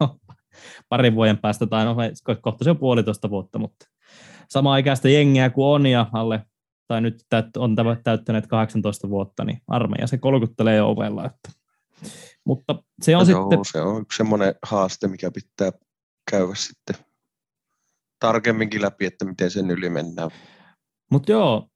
parin 0.88 1.14
vuoden 1.14 1.38
päästä, 1.38 1.66
tai 1.66 1.84
no 1.84 1.96
kohta 2.40 2.64
se 2.64 2.70
on 2.70 2.78
puolitoista 2.78 3.30
vuotta, 3.30 3.58
mutta 3.58 3.86
sama 4.48 4.76
ikäistä 4.76 5.08
jengiä 5.08 5.50
kuin 5.50 5.66
on 5.66 5.86
ja 5.86 6.06
alle, 6.12 6.42
tai 6.88 7.00
nyt 7.00 7.24
on 7.56 7.76
täyttäneet 8.04 8.46
18 8.46 9.08
vuotta, 9.08 9.44
niin 9.44 9.62
armeija 9.68 10.06
se 10.06 10.18
kolkuttelee 10.18 10.76
jo 10.76 10.90
ovella. 10.90 11.26
Että. 11.26 11.50
Mutta 12.44 12.82
se 13.02 13.16
on 13.16 13.20
no 13.20 13.24
sitten... 13.24 13.56
Joo, 13.56 13.64
se 13.64 13.80
on 13.80 14.02
yksi 14.02 14.16
semmoinen 14.16 14.54
haaste, 14.62 15.08
mikä 15.08 15.30
pitää 15.30 15.72
käydä 16.30 16.54
sitten 16.54 16.96
tarkemminkin 18.20 18.82
läpi, 18.82 19.06
että 19.06 19.24
miten 19.24 19.50
sen 19.50 19.70
yli 19.70 19.90
mennään. 19.90 20.30
Mutta 21.10 21.32
joo, 21.32 21.68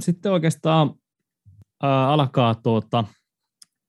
sitten 0.00 0.32
oikeastaan 0.32 0.94
ää, 1.82 2.08
alkaa 2.08 2.54
tuota, 2.54 3.04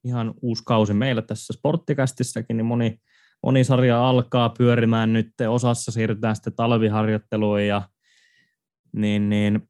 ihan 0.04 0.34
uusi 0.42 0.64
kausi 0.66 0.94
meillä 0.94 1.22
tässä 1.22 1.54
sporttikästissäkin, 1.54 2.58
niin 2.58 2.66
moni, 2.66 2.98
moni 3.44 3.64
sarja 3.64 4.10
alkaa 4.10 4.50
pyörimään 4.50 5.14
nyt, 5.14 5.30
osassa 5.50 5.92
siirrytään 5.92 6.36
sitten 6.36 6.56
talviharjoitteluun 6.56 7.64
ja 7.68 7.82
niin, 8.96 9.30
niin 9.30 9.70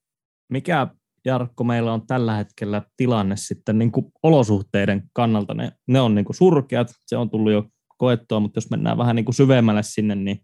mikä 0.49 0.87
Jarkko 1.25 1.63
meillä 1.63 1.93
on 1.93 2.07
tällä 2.07 2.35
hetkellä 2.35 2.81
tilanne 2.97 3.37
sitten 3.37 3.77
niin 3.77 3.91
kuin 3.91 4.05
olosuhteiden 4.23 5.03
kannalta, 5.13 5.53
ne, 5.53 5.71
ne 5.87 6.01
on 6.01 6.15
niin 6.15 6.25
kuin 6.25 6.35
surkeat, 6.35 6.91
se 7.05 7.17
on 7.17 7.29
tullut 7.29 7.51
jo 7.51 7.69
koettua, 7.97 8.39
mutta 8.39 8.57
jos 8.57 8.69
mennään 8.69 8.97
vähän 8.97 9.15
niin 9.15 9.25
kuin 9.25 9.35
syvemmälle 9.35 9.83
sinne, 9.83 10.15
niin 10.15 10.41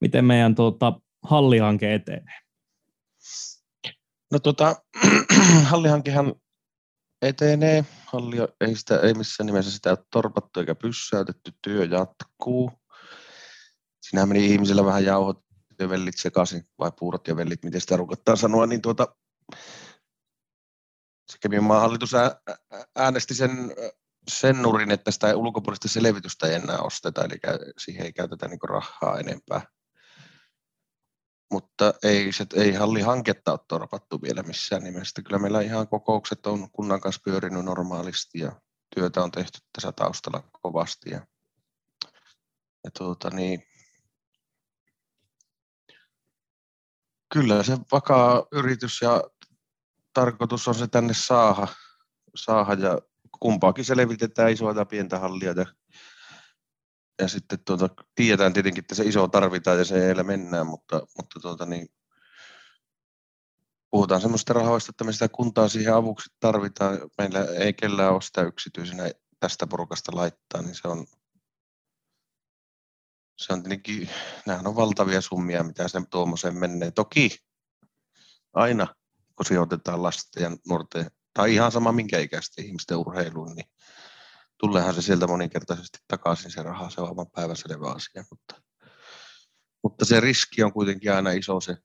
miten 0.00 0.24
meidän 0.24 0.54
tuota, 0.54 1.00
hallihanke 1.22 1.94
etenee? 1.94 2.38
No 4.32 4.38
tota, 4.38 4.76
hallihankehan 5.70 6.34
etenee. 7.22 7.84
Halli 8.14 8.36
ei, 8.60 8.76
sitä, 8.76 9.00
ei 9.00 9.14
missään 9.14 9.46
nimessä 9.46 9.70
sitä 9.70 9.90
ole 9.90 9.98
torpattu 10.10 10.60
eikä 10.60 10.74
pyssäytetty. 10.74 11.52
Työ 11.62 11.84
jatkuu. 11.84 12.70
Siinähän 14.02 14.28
meni 14.28 14.46
ihmisillä 14.46 14.84
vähän 14.84 15.04
jauhot 15.04 15.44
ja 15.78 15.88
vellit 15.88 16.18
sekaisin, 16.18 16.62
vai 16.78 16.92
puurot 16.98 17.28
ja 17.28 17.36
vellit, 17.36 17.64
miten 17.64 17.80
sitä 17.80 17.96
rukottaa 17.96 18.36
sanoa, 18.36 18.66
niin 18.66 18.82
tuota, 18.82 19.16
se 21.32 21.38
Kemimaan 21.40 21.80
hallitus 21.80 22.12
äänesti 22.96 23.34
sen, 23.34 23.72
sen 24.30 24.62
nurin, 24.62 24.90
että 24.90 25.10
sitä 25.10 25.36
ulkopuolista 25.36 25.88
selvitystä 25.88 26.46
ei 26.46 26.54
enää 26.54 26.78
osteta, 26.78 27.24
eli 27.24 27.38
siihen 27.78 28.06
ei 28.06 28.12
käytetä 28.12 28.48
niin 28.48 28.58
rahaa 28.68 29.18
enempää 29.18 29.60
mutta 31.54 31.94
ei, 32.02 32.32
se, 32.32 32.46
ei 32.54 32.72
hanketta 33.02 33.52
ole 33.52 33.60
torpattu 33.68 34.22
vielä 34.22 34.42
missään 34.42 34.84
nimessä. 34.84 35.22
Kyllä 35.22 35.38
meillä 35.38 35.60
ihan 35.60 35.88
kokoukset 35.88 36.46
on 36.46 36.70
kunnan 36.70 37.00
kanssa 37.00 37.20
pyörinyt 37.24 37.64
normaalisti 37.64 38.38
ja 38.38 38.52
työtä 38.94 39.22
on 39.22 39.30
tehty 39.30 39.58
tässä 39.72 39.92
taustalla 39.92 40.42
kovasti. 40.62 41.10
Ja, 41.10 41.26
ja 42.84 42.90
tuota, 42.98 43.30
niin, 43.30 43.62
kyllä 47.32 47.62
se 47.62 47.78
vakaa 47.92 48.46
yritys 48.52 49.02
ja 49.02 49.22
tarkoitus 50.12 50.68
on 50.68 50.74
se 50.74 50.86
tänne 50.86 51.14
saada, 51.14 51.66
saada 52.36 52.82
ja 52.82 52.98
kumpaakin 53.40 53.84
selvitetään 53.84 54.52
isoa 54.52 54.72
ja 54.72 54.84
pientä 54.84 55.18
hallia 55.18 55.52
ja 55.52 55.66
ja 57.20 57.28
sitten 57.28 57.58
tuota, 57.64 57.88
tiedetään 58.14 58.52
tietenkin, 58.52 58.84
että 58.84 58.94
se 58.94 59.04
iso 59.04 59.28
tarvitaan 59.28 59.78
ja 59.78 59.84
se 59.84 60.08
ei 60.08 60.14
mennään, 60.14 60.66
mutta, 60.66 61.06
mutta 61.16 61.40
tuota, 61.40 61.66
niin, 61.66 61.88
puhutaan 63.94 64.20
semmoista 64.20 64.52
rahoista, 64.52 64.90
että 64.90 65.04
me 65.04 65.12
sitä 65.12 65.28
kuntaa 65.28 65.68
siihen 65.68 65.94
avuksi 65.94 66.30
tarvitaan. 66.40 66.98
Meillä 67.18 67.44
ei 67.44 67.72
kellään 67.72 68.12
ole 68.12 68.22
sitä 68.22 68.42
yksityisenä 68.42 69.10
tästä 69.40 69.66
porukasta 69.66 70.16
laittaa, 70.16 70.62
niin 70.62 70.74
se 70.74 70.88
on, 70.88 71.06
se 73.36 73.52
on 73.52 73.62
tietenkin, 73.62 74.10
nämähän 74.46 74.66
on 74.66 74.76
valtavia 74.76 75.20
summia, 75.20 75.62
mitä 75.62 75.88
sen 75.88 76.06
tuommoiseen 76.06 76.56
menee. 76.56 76.90
Toki 76.90 77.38
aina, 78.52 78.94
kun 79.36 79.46
sijoitetaan 79.46 80.02
lasten 80.02 80.42
ja 80.42 80.56
nuorten, 80.68 81.10
tai 81.34 81.54
ihan 81.54 81.72
sama 81.72 81.92
minkä 81.92 82.18
ikäisten 82.18 82.64
ihmisten 82.66 82.96
urheiluun, 82.96 83.54
niin 83.54 83.66
tuleehan 84.64 84.94
se 84.94 85.02
sieltä 85.02 85.26
moninkertaisesti 85.26 85.98
takaisin 86.08 86.50
se 86.50 86.62
raha, 86.62 86.90
se 86.90 87.00
on 87.00 87.08
aivan 87.08 87.30
päiväselvä 87.30 87.90
asia, 87.90 88.24
mutta, 88.30 88.62
mutta 89.82 90.04
se 90.04 90.20
riski 90.20 90.62
on 90.62 90.72
kuitenkin 90.72 91.12
aina 91.12 91.30
iso 91.30 91.60
se, 91.60 91.76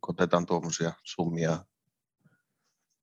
kun 0.00 0.14
otetaan 0.14 0.46
tuommoisia 0.46 0.92
summia. 1.04 1.64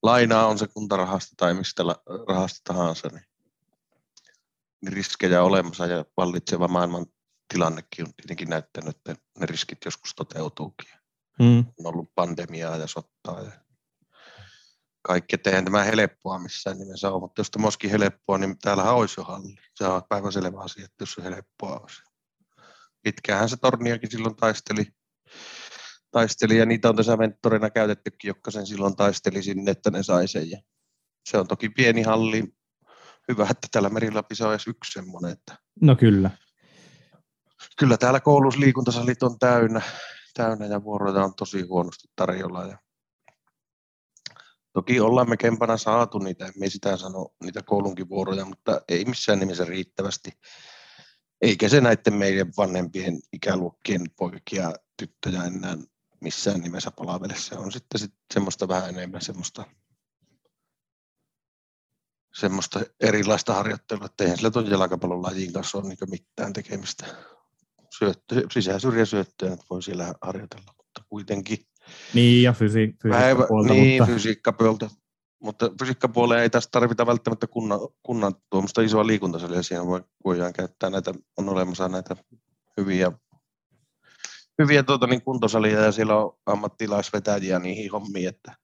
Lainaa 0.04 0.48
on 0.48 0.60
se 0.60 0.68
kuntarahasta 0.68 1.34
tai 1.38 1.54
mistä 1.54 1.84
rahasta 2.28 2.62
tahansa, 2.64 3.08
niin, 3.08 3.26
niin 4.82 4.94
riskejä 4.94 5.44
olemassa 5.44 5.86
ja 5.86 6.06
vallitseva 6.18 6.68
maailman 6.68 7.06
tilannekin 7.54 8.06
on 8.08 8.14
tietenkin 8.14 8.50
näyttänyt, 8.50 8.96
että 8.96 9.16
ne 9.40 9.46
riskit 9.46 9.86
joskus 9.86 10.16
toteutuukin. 10.16 10.90
Mm. 11.40 11.60
On 11.80 11.86
ollut 11.86 12.12
pandemiaa 12.16 12.78
ja 12.78 12.88
sottaa 12.88 13.42
ja 13.42 13.52
kaikki, 15.08 15.36
että 15.36 15.50
eihän 15.50 15.66
tämä 15.66 15.84
helppoa 15.84 16.40
missään 16.40 16.78
nimessä 16.78 17.12
ole, 17.12 17.20
mutta 17.20 17.40
jos 17.40 17.52
tämä 17.52 17.66
olisikin 17.66 17.90
helppoa, 17.90 18.38
niin 18.38 18.60
täällähän 18.60 18.96
olisi 18.96 19.20
jo 19.20 19.24
halli. 19.24 19.56
Se 19.76 19.88
on 19.88 20.02
päivänselvä 20.10 20.62
asia, 20.62 20.86
että 20.86 21.02
jos 21.02 21.12
se 21.12 21.24
helppoa 21.24 21.80
olisi. 21.80 22.02
Pitkäänhän 23.02 23.50
se 23.50 23.58
torniakin 23.58 24.12
silloin 24.12 24.36
taisteli, 24.36 24.86
taisteli 26.12 26.58
ja 26.58 26.66
niitä 26.66 26.90
on 26.90 26.96
tässä 26.96 27.18
mentorina 27.18 27.70
käytettykin, 27.70 28.28
jotka 28.28 28.52
sen 28.52 28.68
silloin 28.68 28.96
taisteli 28.96 29.44
sinne, 29.44 29.72
että 29.72 29.92
ne 29.92 30.04
sai 30.04 30.28
sen. 30.28 30.52
Ja 30.52 30.58
se 31.30 31.38
on 31.38 31.48
toki 31.48 31.70
pieni 31.70 32.04
halli. 32.04 32.44
Hyvä, 33.28 33.44
että 33.44 33.68
täällä 33.72 33.90
Merilapissa 33.90 34.48
on 34.48 34.54
edes 34.54 34.68
yksi 34.68 34.92
semmoinen. 34.92 35.32
Että 35.32 35.58
no 35.82 35.96
kyllä. 35.96 36.32
Kyllä 37.78 37.98
täällä 37.98 38.20
koulussa 38.20 38.60
on 39.22 39.40
täynnä, 39.40 39.82
täynnä 40.34 40.66
ja 40.66 40.84
vuoroja 40.84 41.24
on 41.24 41.36
tosi 41.36 41.62
huonosti 41.62 42.08
tarjolla. 42.16 42.66
Ja 42.66 42.78
Toki 44.76 45.00
ollaan 45.00 45.30
me 45.30 45.38
kempana 45.38 45.78
saatu 45.78 46.20
niitä, 46.20 46.46
emme 46.46 46.70
sitä 46.70 46.98
sano, 46.98 47.30
niitä 47.44 47.62
koulunkin 47.64 48.10
vuoroja, 48.10 48.46
mutta 48.46 48.82
ei 48.90 49.06
missään 49.06 49.40
nimessä 49.40 49.66
riittävästi. 49.66 50.32
Eikä 51.42 51.70
se 51.70 51.82
näiden 51.82 52.14
meidän 52.14 52.52
vanhempien 52.58 53.20
ikäluokkien 53.34 54.02
poikia, 54.18 54.74
tyttöjä 54.98 55.44
enää 55.44 55.78
missään 56.22 56.62
nimessä 56.62 56.92
palavele. 56.92 57.36
Se 57.36 57.56
on 57.56 57.72
sitten 57.72 58.00
sit 58.00 58.14
semmoista 58.34 58.68
vähän 58.68 58.90
enemmän 58.90 59.22
semmoista, 59.22 59.66
semmoista 62.34 62.80
erilaista 63.00 63.54
harjoittelua, 63.54 64.06
että 64.06 64.24
eihän 64.24 64.38
sillä 64.38 64.52
tuon 64.52 64.70
jalkapallon 64.70 65.22
lajin 65.22 65.54
kanssa 65.54 65.78
ole 65.78 65.88
niin 65.88 65.98
mitään 66.10 66.54
tekemistä. 66.54 67.06
Syöttö, 67.98 68.42
sisäsyrjäsyöttöjä 68.52 69.58
voi 69.70 69.84
siellä 69.84 70.14
harjoitella, 70.22 70.74
mutta 70.78 71.04
kuitenkin 71.10 71.68
niin, 72.14 72.44
ja 72.44 72.52
fysi- 72.52 72.96
fysiikkapuolta. 73.04 73.74
Niin, 73.74 74.02
mutta... 74.02 74.14
fysiikkapuolta. 74.14 74.90
mutta 75.40 75.72
fysiikkapuoleen 75.80 76.42
ei 76.42 76.50
tässä 76.50 76.70
tarvita 76.72 77.06
välttämättä 77.06 77.48
kunnan, 77.48 77.80
kunnan 78.04 78.34
tuommoista 78.50 78.82
isoa 78.82 79.08
liikuntasalia. 79.08 79.64
Siinä 79.64 79.84
voidaan 80.26 80.54
käyttää 80.54 80.90
näitä, 80.90 81.14
on 81.38 81.50
olemassa 81.50 81.90
näitä 81.90 82.16
hyviä, 82.78 83.12
hyviä 84.62 84.84
tuota, 84.84 85.08
niin 85.08 85.22
kuntosalia 85.22 85.80
ja 85.80 85.92
siellä 85.92 86.18
on 86.18 86.38
ammattilaisvetäjiä 86.46 87.60
niihin 87.60 87.92
hommiin, 87.92 88.30
että, 88.30 88.56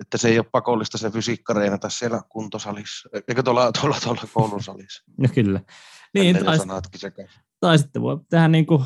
että 0.00 0.18
se 0.18 0.28
ei 0.28 0.38
ole 0.38 0.46
pakollista 0.52 0.98
se 0.98 1.10
fysiikka 1.10 1.52
reenata 1.52 1.88
siellä 1.88 2.20
kuntosalissa, 2.28 3.08
eikö 3.28 3.42
tuolla, 3.42 3.72
tuolla, 3.72 3.96
tuolla 4.04 4.22
koulun 4.34 4.62
salissa. 4.62 5.04
No 5.22 5.28
kyllä. 5.34 5.60
Niin, 6.14 6.44
tai, 6.44 6.58
tai, 7.60 7.78
sitten 7.78 8.02
voi 8.02 8.18
tehdä 8.30 8.48
niin 8.48 8.66
kuin 8.66 8.84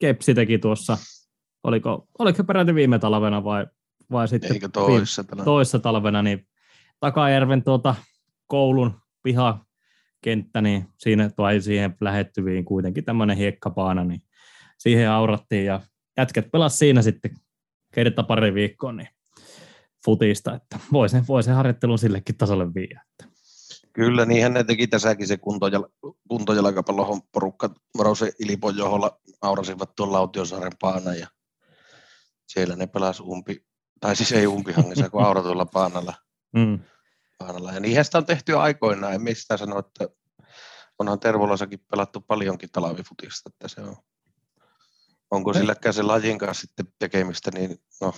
Kepsi 0.00 0.34
teki 0.34 0.58
tuossa, 0.58 0.98
oliko, 1.64 2.08
oliko 2.18 2.44
peräti 2.44 2.74
viime 2.74 2.98
talvena 2.98 3.44
vai, 3.44 3.66
vai 4.10 4.28
sitten 4.28 4.52
Eikö 4.52 4.68
toissa 4.68 5.24
talvena? 5.24 5.44
toissa 5.44 5.78
talvena, 5.78 6.22
niin 6.22 6.46
Takajärven 7.00 7.64
tuota, 7.64 7.94
koulun 8.46 9.00
pihakenttä, 9.22 10.60
niin 10.60 10.88
siinä 10.98 11.30
toi 11.30 11.60
siihen 11.60 11.96
lähettyviin 12.00 12.64
kuitenkin 12.64 13.04
tämmöinen 13.04 13.36
hiekkapaana, 13.36 14.04
niin 14.04 14.22
siihen 14.78 15.10
aurattiin 15.10 15.64
ja 15.66 15.80
jätket 16.16 16.50
pelas 16.50 16.78
siinä 16.78 17.02
sitten 17.02 17.36
kerta 17.94 18.22
pari 18.22 18.54
viikkoa 18.54 18.92
niin 18.92 19.08
futista, 20.04 20.54
että 20.54 20.78
voi 20.92 21.08
sen, 21.08 21.24
voi 21.28 21.42
sen 21.42 21.54
harjoittelun 21.54 21.98
sillekin 21.98 22.36
tasolle 22.36 22.74
viiä. 22.74 23.02
Että. 23.10 23.34
Kyllä, 23.92 24.26
niinhän 24.26 24.54
ne 24.54 24.64
teki 24.64 24.86
tässäkin 24.86 25.26
se 25.26 25.36
kuntojal- 25.36 26.14
kuntojalkapallon 26.28 27.22
porukka 27.32 27.70
Rose 27.98 28.32
Ilipon 28.38 28.76
johdolla 28.76 29.20
aurasivat 29.42 29.94
tuon 29.96 30.12
Lautiosaaren 30.12 30.72
paana 30.80 31.14
ja 31.14 31.28
siellä 32.52 32.76
ne 32.76 32.86
pelas 32.86 33.20
umpi, 33.20 33.66
tai 34.00 34.16
siis 34.16 34.32
ei 34.32 34.46
umpihangissa, 34.46 35.10
kun 35.10 35.24
auratulla 35.24 35.66
paanalla. 35.66 36.14
Mm. 36.52 36.78
paanalla. 37.38 37.72
Ja 37.72 37.80
niinhän 37.80 38.04
sitä 38.04 38.18
on 38.18 38.26
tehty 38.26 38.56
aikoinaan, 38.56 39.14
en 39.14 39.22
mistään 39.22 39.58
sano, 39.58 39.78
että 39.78 40.08
onhan 40.98 41.20
Tervolassakin 41.20 41.84
pelattu 41.90 42.20
paljonkin 42.20 42.68
talavifutista, 42.72 43.50
että 43.50 43.68
se 43.68 43.80
on. 43.80 43.96
Onko 45.30 45.54
silläkään 45.54 45.94
se 45.94 46.02
lajin 46.02 46.38
kanssa 46.38 46.60
sitten 46.60 46.86
tekemistä, 46.98 47.50
niin 47.54 47.76
no, 48.00 48.14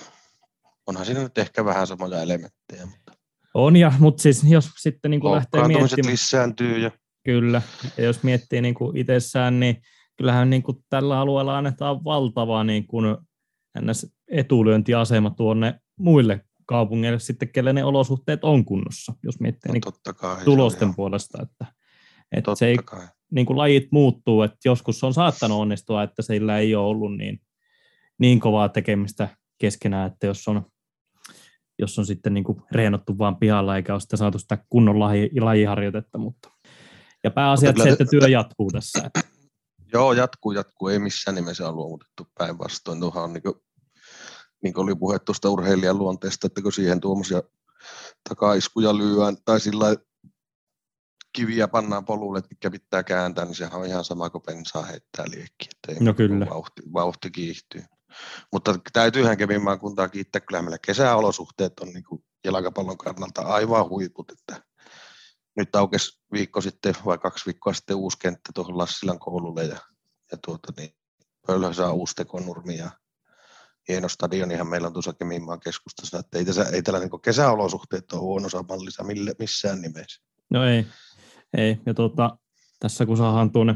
onhan 0.87 1.05
siinä 1.05 1.23
nyt 1.23 1.37
ehkä 1.37 1.65
vähän 1.65 1.87
samoja 1.87 2.21
elementtejä. 2.21 2.85
Mutta... 2.85 3.13
On, 3.53 3.75
ja, 3.75 3.91
mutta 3.99 4.21
siis 4.21 4.43
jos 4.43 4.69
sitten 4.79 5.11
niin 5.11 5.21
kuin 5.21 5.35
lähtee 5.35 5.67
miettimään... 5.67 6.11
lisääntyy. 6.11 6.77
Ja... 6.77 6.91
Kyllä, 7.25 7.61
ja 7.97 8.03
jos 8.03 8.23
miettii 8.23 8.61
niin 8.61 8.75
kuin 8.75 8.97
itsessään, 8.97 9.59
niin 9.59 9.81
kyllähän 10.17 10.49
niin 10.49 10.63
kuin 10.63 10.77
tällä 10.89 11.19
alueella 11.19 11.57
annetaan 11.57 12.03
valtava 12.03 12.63
niin 12.63 12.87
kuin 12.87 13.17
etulyöntiasema 14.27 15.29
tuonne 15.29 15.79
muille 15.99 16.45
kaupungeille 16.65 17.19
sitten, 17.19 17.49
kelle 17.49 17.73
ne 17.73 17.83
olosuhteet 17.83 18.43
on 18.43 18.65
kunnossa, 18.65 19.13
jos 19.23 19.39
miettii 19.39 19.69
no, 19.69 19.73
niin 19.73 20.15
kai, 20.15 20.43
tulosten 20.45 20.89
se 20.89 20.95
puolesta. 20.95 21.41
Että, 21.41 21.65
että 22.31 22.55
se 22.55 22.67
ei, 22.67 22.77
niin 23.31 23.45
kuin 23.45 23.57
lajit 23.57 23.87
muuttuu, 23.91 24.41
että 24.41 24.57
joskus 24.65 25.03
on 25.03 25.13
saattanut 25.13 25.59
onnistua, 25.59 26.03
että 26.03 26.21
sillä 26.21 26.57
ei 26.57 26.75
ole 26.75 26.87
ollut 26.87 27.17
niin, 27.17 27.41
niin 28.19 28.39
kovaa 28.39 28.69
tekemistä 28.69 29.29
keskenään, 29.57 30.11
että 30.11 30.27
jos 30.27 30.47
on 30.47 30.65
jos 31.79 31.99
on 31.99 32.05
sitten 32.05 32.33
niin 32.33 32.43
kuin 32.43 32.61
reenottu 32.71 33.17
vaan 33.17 33.35
pihalla 33.35 33.75
eikä 33.75 33.93
ole 33.93 33.99
sitä 33.99 34.17
saatu 34.17 34.39
sitä 34.39 34.57
kunnon 34.69 34.99
laji, 34.99 35.29
lajiharjoitetta. 35.39 36.17
Mutta. 36.17 36.49
Ja 37.23 37.31
pääasia, 37.31 37.69
että 37.69 37.83
se, 37.83 37.89
että 37.89 38.05
työ 38.05 38.27
jatkuu 38.27 38.71
tässä. 38.71 39.03
Että. 39.05 39.32
Joo, 39.93 40.13
jatkuu, 40.13 40.51
jatkuu. 40.51 40.87
Ei 40.87 40.99
missään 40.99 41.35
nimessä 41.35 41.67
ole 41.67 41.75
luovutettu 41.75 42.27
päinvastoin. 42.37 42.99
Tuohan 42.99 43.23
on 43.23 43.33
niin 43.33 43.43
kuin, 43.43 43.55
niin 44.63 44.73
kuin 44.73 44.83
oli 44.83 44.95
puhe 44.95 45.19
tuosta 45.19 45.49
urheilijan 45.49 45.97
luonteesta, 45.97 46.47
että 46.47 46.61
kun 46.61 46.73
siihen 46.73 47.01
tuommoisia 47.01 47.43
takaiskuja 48.29 48.97
lyöään 48.97 49.37
tai 49.45 49.59
sillä 49.59 49.95
kiviä 51.33 51.67
pannaan 51.67 52.05
polulle, 52.05 52.41
mitkä 52.49 52.71
pitää 52.71 53.03
kääntää, 53.03 53.45
niin 53.45 53.55
sehän 53.55 53.81
on 53.81 53.85
ihan 53.85 54.05
sama 54.05 54.29
kuin 54.29 54.41
pensaa 54.41 54.83
heittää 54.83 55.25
liekki. 55.29 55.67
Että 55.75 56.03
no 56.03 56.13
kyllä. 56.13 56.45
Vauhti, 56.49 56.81
vauhti 56.93 57.31
kiihtyy. 57.31 57.83
Mutta 58.51 58.79
täytyyhän 58.93 59.37
Kevinmaan 59.37 59.79
kuntaa 59.79 60.09
kiittää, 60.09 60.41
kyllä 60.41 60.61
meillä 60.61 60.77
kesäolosuhteet 60.85 61.79
on 61.79 61.87
niin 61.87 62.03
jalkapallon 62.43 62.97
kannalta 62.97 63.41
aivan 63.41 63.89
huiput, 63.89 64.31
että 64.31 64.63
nyt 65.55 65.75
aukesi 65.75 66.21
viikko 66.31 66.61
sitten 66.61 66.95
vai 67.05 67.17
kaksi 67.17 67.45
viikkoa 67.45 67.73
sitten 67.73 67.95
uusi 67.95 68.17
kenttä 68.19 68.51
tuohon 68.53 68.77
Lassilan 68.77 69.19
koululle 69.19 69.63
ja, 69.63 69.77
ja 70.31 70.37
tuota, 70.45 70.73
niin 70.77 70.89
Pölhö 71.47 71.73
saa 71.73 71.91
uusi 71.91 72.15
tekonurmi 72.15 72.77
ja 72.77 72.91
hieno 73.87 74.09
stadionihan 74.09 74.67
meillä 74.67 74.87
on 74.87 74.93
tuossa 74.93 75.13
Keminmaan 75.13 75.59
keskustassa, 75.59 76.19
että 76.19 76.37
ei, 76.37 76.45
tässä, 76.45 76.63
ei 76.63 76.81
tällä 76.81 76.99
niin 76.99 77.21
kesäolosuhteet 77.21 78.11
ole 78.13 78.21
huono 78.21 78.47
mallissa 78.69 79.03
missään 79.39 79.81
nimessä. 79.81 80.21
No 80.49 80.65
ei, 80.65 80.85
ei. 81.57 81.79
ja 81.85 81.93
tuota, 81.93 82.37
tässä 82.79 83.05
kun 83.05 83.17
saadaan 83.17 83.51
tuonne 83.51 83.75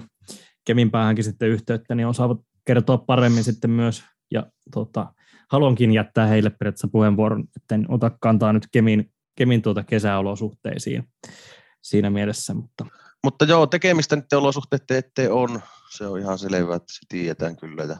Keminpäähänkin 0.65 1.23
sitten 1.23 1.49
yhteyttä, 1.49 1.95
niin 1.95 2.07
osaavat 2.07 2.37
kertoa 2.65 2.97
paremmin 2.97 3.43
sitten 3.43 3.69
myös 3.69 4.03
ja 4.31 4.45
tota, 4.71 5.13
haluankin 5.51 5.93
jättää 5.93 6.27
heille 6.27 6.49
periaatteessa 6.49 6.87
puheenvuoron, 6.87 7.43
että 7.55 7.75
en 7.75 7.85
ota 7.91 8.11
kantaa 8.21 8.53
nyt 8.53 8.67
Kemin, 8.71 9.11
Kemin 9.35 9.61
tuota 9.61 9.83
kesäolosuhteisiin 9.83 11.03
siinä 11.89 12.09
mielessä. 12.09 12.53
Mutta, 12.53 12.85
mutta 13.23 13.45
joo, 13.45 13.67
tekemistä 13.67 14.15
nyt 14.15 14.33
olosuhteiden 14.33 14.97
eteen 14.97 15.31
on, 15.33 15.61
se 15.97 16.07
on 16.07 16.19
ihan 16.19 16.39
selvä, 16.39 16.75
että 16.75 16.93
se 16.93 16.99
tiedetään 17.09 17.57
kyllä 17.57 17.83
ja, 17.83 17.97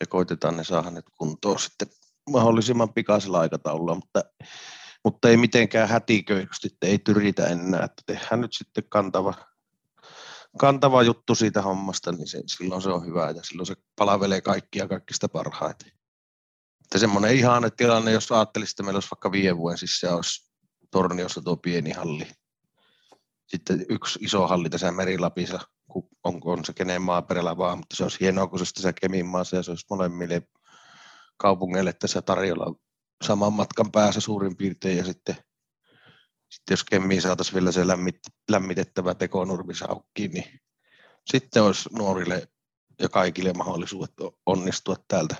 ja 0.00 0.06
koitetaan 0.08 0.56
ne 0.56 0.64
saada 0.64 0.90
nyt 0.90 1.04
kuntoon 1.18 1.58
sitten 1.58 1.88
mahdollisimman 2.30 2.92
pikaisella 2.92 3.40
aikataululla, 3.40 3.94
mutta, 3.94 4.24
mutta 5.04 5.28
ei 5.28 5.36
mitenkään 5.36 5.88
hätiköidysti, 5.88 6.68
ei 6.82 6.98
tyritä 6.98 7.46
enää, 7.46 7.84
että 7.84 8.02
tehdään 8.06 8.40
nyt 8.40 8.52
sitten 8.52 8.84
kantava, 8.88 9.34
kantava 10.58 11.02
juttu 11.02 11.34
siitä 11.34 11.62
hommasta, 11.62 12.12
niin 12.12 12.28
se, 12.28 12.42
silloin 12.46 12.82
se 12.82 12.90
on 12.90 13.06
hyvä 13.06 13.30
ja 13.30 13.42
silloin 13.42 13.66
se 13.66 13.74
palvelee 13.98 14.40
kaikkia 14.40 14.88
kaikista 14.88 15.28
parhaiten. 15.28 15.92
Että 16.84 16.98
semmoinen 16.98 17.36
ihana 17.36 17.70
tilanne, 17.70 18.12
jos 18.12 18.32
ajattelisi, 18.32 18.72
että 18.72 18.82
meillä 18.82 18.96
olisi 18.96 19.10
vaikka 19.10 19.32
viiden 19.32 19.56
vuoden 19.56 19.78
se 19.84 20.08
olisi 20.08 20.43
Torniossa 20.94 21.42
tuo 21.42 21.56
pieni 21.56 21.92
halli. 21.92 22.26
Sitten 23.46 23.86
yksi 23.88 24.18
iso 24.22 24.46
halli 24.46 24.70
tässä 24.70 24.92
Merilapissa, 24.92 25.60
on, 26.24 26.40
on 26.44 26.64
se 26.64 26.72
kenen 26.72 27.02
maaperällä 27.02 27.56
vaan, 27.56 27.78
mutta 27.78 27.96
se 27.96 28.02
olisi 28.02 28.20
hienoa, 28.20 28.46
kun 28.46 28.58
se 28.58 28.72
tässä 28.74 28.92
Kemin 28.92 29.26
maassa 29.26 29.56
ja 29.56 29.62
se 29.62 29.70
olisi 29.70 29.86
molemmille 29.90 30.42
kaupungeille 31.36 31.92
tässä 31.92 32.22
tarjolla 32.22 32.74
saman 33.24 33.52
matkan 33.52 33.92
päässä 33.92 34.20
suurin 34.20 34.56
piirtein 34.56 34.98
ja 34.98 35.04
sitten 35.04 35.36
sitten 36.54 36.72
jos 36.72 36.84
Kemmiin 36.84 37.22
saataisiin 37.22 37.54
vielä 37.54 37.72
se 37.72 37.86
lämmit, 37.86 38.18
lämmitettävä 38.50 39.14
tekonurmi 39.14 39.74
saukkiin, 39.74 40.30
niin 40.30 40.60
sitten 41.30 41.62
olisi 41.62 41.88
nuorille 41.92 42.48
ja 43.00 43.08
kaikille 43.08 43.52
mahdollisuudet 43.52 44.12
onnistua 44.46 44.96
täältä, 45.08 45.36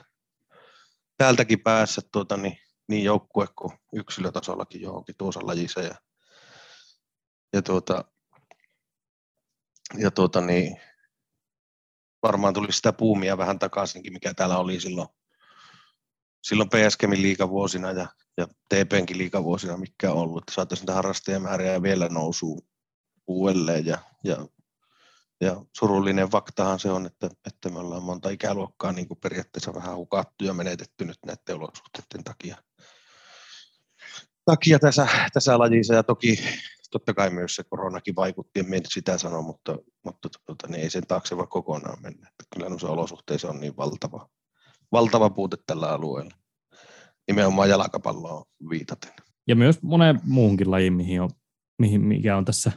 täältäkin 1.16 1.60
päässä 1.60 2.02
tuota, 2.12 2.36
niin, 2.36 2.58
niin 2.88 3.04
joukkue 3.04 3.46
kuin 3.58 3.72
yksilötasollakin 3.92 4.80
johonkin 4.80 5.14
tuossa 5.18 5.40
lajissa. 5.42 5.80
Ja, 5.80 5.94
ja, 7.52 7.62
tuota, 7.62 8.04
ja 9.98 10.10
tuota, 10.10 10.40
niin, 10.40 10.80
varmaan 12.22 12.54
tuli 12.54 12.72
sitä 12.72 12.92
puumia 12.92 13.38
vähän 13.38 13.58
takaisinkin, 13.58 14.12
mikä 14.12 14.34
täällä 14.34 14.58
oli 14.58 14.80
silloin, 14.80 15.08
silloin 16.42 16.68
PSKmin 16.68 17.22
liikavuosina 17.22 17.92
ja 17.92 18.08
ja 18.36 18.46
TPnkin 18.68 19.18
liikavuosina, 19.18 19.76
mikä 19.76 20.12
on 20.12 20.18
ollut, 20.18 20.42
että 20.42 20.54
saataisiin 20.54 20.82
niitä 20.82 20.94
harrastajamääriä 20.94 21.82
vielä 21.82 22.08
nousuu 22.08 22.66
uudelleen. 23.26 23.86
Ja, 23.86 23.98
ja, 24.24 24.46
ja 25.40 25.64
surullinen 25.76 26.28
faktahan 26.30 26.78
se 26.78 26.90
on, 26.90 27.06
että, 27.06 27.30
että 27.46 27.68
me 27.68 27.78
ollaan 27.78 28.02
monta 28.02 28.30
ikäluokkaa 28.30 28.92
niin 28.92 29.08
kuin 29.08 29.20
periaatteessa 29.20 29.74
vähän 29.74 29.96
hukattu 29.96 30.44
ja 30.44 30.54
menetetty 30.54 31.04
nyt 31.04 31.18
näiden 31.26 31.56
olosuhteiden 31.56 32.24
takia, 32.24 32.56
takia 34.44 34.78
tässä, 34.78 35.08
tässä 35.32 35.58
lajissa. 35.58 35.94
Ja 35.94 36.02
toki 36.02 36.38
totta 36.90 37.14
kai 37.14 37.30
myös 37.30 37.54
se 37.54 37.64
koronakin 37.64 38.16
vaikutti, 38.16 38.60
en 38.60 38.66
sitä 38.88 39.18
sano, 39.18 39.42
mutta, 39.42 39.78
mutta 40.04 40.28
tuota, 40.46 40.68
niin 40.68 40.82
ei 40.82 40.90
sen 40.90 41.06
taakse 41.06 41.36
vaan 41.36 41.48
kokonaan 41.48 42.02
mennä. 42.02 42.28
Että 42.28 42.44
kyllä 42.54 42.68
noissa 42.68 42.88
olosuhteissa 42.88 43.48
on 43.48 43.60
niin 43.60 43.76
valtava, 43.76 44.28
valtava 44.92 45.30
puute 45.30 45.56
tällä 45.66 45.92
alueella 45.92 46.34
nimenomaan 47.28 47.68
jalkapalloon 47.68 48.44
viitaten. 48.70 49.12
Ja 49.46 49.56
myös 49.56 49.82
moneen 49.82 50.20
muuhunkin 50.22 50.70
lajiin, 50.70 50.92
mihin 50.92 51.20
on, 51.20 51.30
mihin, 51.78 52.00
mikä 52.00 52.36
on 52.36 52.44
tässä, 52.44 52.72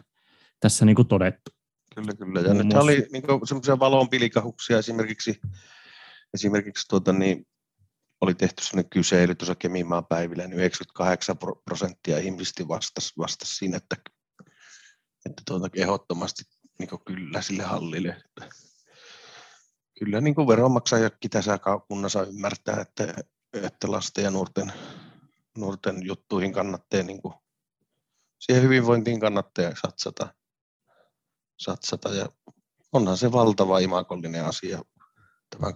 tässä 0.59 0.85
niin 0.85 0.95
kuin 0.95 1.07
todettu. 1.07 1.51
Kyllä, 1.95 2.13
kyllä. 2.13 2.41
Ja 2.41 2.53
nyt 2.53 2.73
oli 2.73 3.07
niin 3.11 3.23
semmoisia 3.47 3.79
valonpilikahuksia 3.79 4.77
esimerkiksi, 4.77 5.41
esimerkiksi 6.33 6.87
tuota, 6.87 7.13
niin, 7.13 7.47
oli 8.21 8.33
tehty 8.35 8.63
sellainen 8.63 8.89
kysely 8.89 9.35
tuossa 9.35 9.55
Kemimaan 9.55 10.05
päivillä, 10.05 10.47
niin 10.47 10.59
98 10.59 11.37
prosenttia 11.65 12.17
ihmisistä 12.17 12.67
vastasi, 12.67 13.13
vastasi 13.17 13.55
siinä, 13.55 13.77
että, 13.77 13.95
että 15.25 15.43
tuota, 15.47 15.69
ehdottomasti 15.75 16.43
niin 16.79 16.89
kyllä 17.05 17.41
sille 17.41 17.63
hallille. 17.63 18.09
Että, 18.09 18.55
kyllä 19.99 20.21
niin 20.21 20.35
veronmaksajakin 20.35 21.29
tässä 21.29 21.59
kunnassa 21.87 22.23
ymmärtää, 22.23 22.81
että 22.81 23.13
että 23.53 23.91
lasten 23.91 24.23
ja 24.23 24.31
nuorten, 24.31 24.73
nuorten 25.57 26.05
juttuihin 26.05 26.53
kannattaa, 26.53 27.03
niin 27.03 27.21
kuin, 27.21 27.33
siihen 28.39 28.63
hyvinvointiin 28.63 29.19
kannattaa 29.19 29.71
satsata, 29.81 30.33
satsata 31.57 32.09
ja 32.09 32.29
onhan 32.93 33.17
se 33.17 33.31
valtava 33.31 33.79
imakollinen 33.79 34.45
asia 34.45 34.81
tämän 35.49 35.73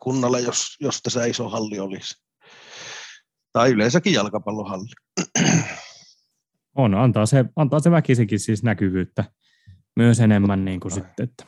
kunnalle, 0.00 0.40
jos, 0.40 0.76
jos 0.80 1.02
tässä 1.02 1.24
iso 1.24 1.48
halli 1.48 1.78
olisi. 1.78 2.14
Tai 3.52 3.70
yleensäkin 3.70 4.12
jalkapallohalli. 4.12 4.88
On, 6.74 6.94
antaa 6.94 7.26
se, 7.26 7.44
antaa 7.56 7.80
se 7.80 7.90
väkisikin 7.90 8.40
siis 8.40 8.62
näkyvyyttä 8.62 9.24
myös 9.96 10.20
enemmän 10.20 10.64
niin 10.64 10.80
kuin 10.80 10.92
sitten. 10.92 11.24
Että. 11.24 11.44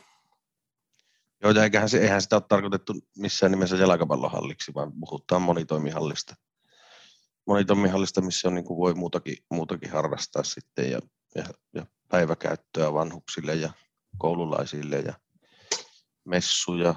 Joo, 1.43 1.51
ja 1.51 1.63
eihän, 1.63 1.89
se, 1.89 1.97
eihän 1.97 2.21
sitä 2.21 2.35
ole 2.35 2.43
tarkoitettu 2.49 2.93
missään 3.17 3.51
nimessä 3.51 3.75
jalkapallohalliksi, 3.75 4.73
vaan 4.73 4.91
puhutaan 4.99 5.41
monitoimihallista. 5.41 6.35
Monitoimihallista, 7.47 8.21
missä 8.21 8.47
on, 8.47 8.55
niin 8.55 8.65
kuin 8.65 8.77
voi 8.77 8.93
muutakin, 8.93 9.37
muutakin 9.51 9.91
harrastaa 9.91 10.43
sitten 10.43 10.91
ja, 10.91 10.99
ja, 11.35 11.43
ja 11.73 11.85
päiväkäyttöä 12.09 12.93
vanhuksille 12.93 13.55
ja 13.55 13.73
koululaisille 14.17 14.99
ja 14.99 15.13
messuja, 16.25 16.95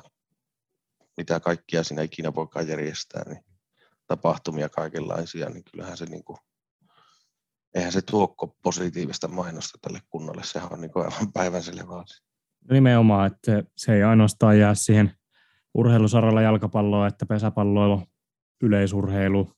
mitä 1.16 1.40
kaikkia 1.40 1.84
siinä 1.84 2.02
ikinä 2.02 2.34
voikaan 2.34 2.68
järjestää, 2.68 3.22
niin 3.26 3.44
tapahtumia 4.06 4.68
kaikenlaisia, 4.68 5.50
niin 5.50 5.64
kyllähän 5.64 5.96
se 5.96 6.06
niin 6.06 6.24
kuin, 6.24 6.38
eihän 7.74 7.92
se 7.92 8.02
tuokko 8.02 8.56
positiivista 8.62 9.28
mainosta 9.28 9.78
tälle 9.82 10.00
kunnalle, 10.08 10.42
sehän 10.44 10.72
on 10.72 10.80
niin 10.80 10.90
kuin 10.90 11.04
aivan 11.04 11.32
päivänselvä 11.32 12.00
asia. 12.00 12.26
Nimenomaan, 12.70 13.26
että 13.26 13.64
se 13.76 13.94
ei 13.94 14.02
ainoastaan 14.02 14.58
jää 14.58 14.74
siihen 14.74 15.12
urheilusaralla 15.74 16.42
jalkapalloa, 16.42 17.06
että 17.06 17.26
pesäpalloilu, 17.26 18.02
yleisurheilu, 18.62 19.52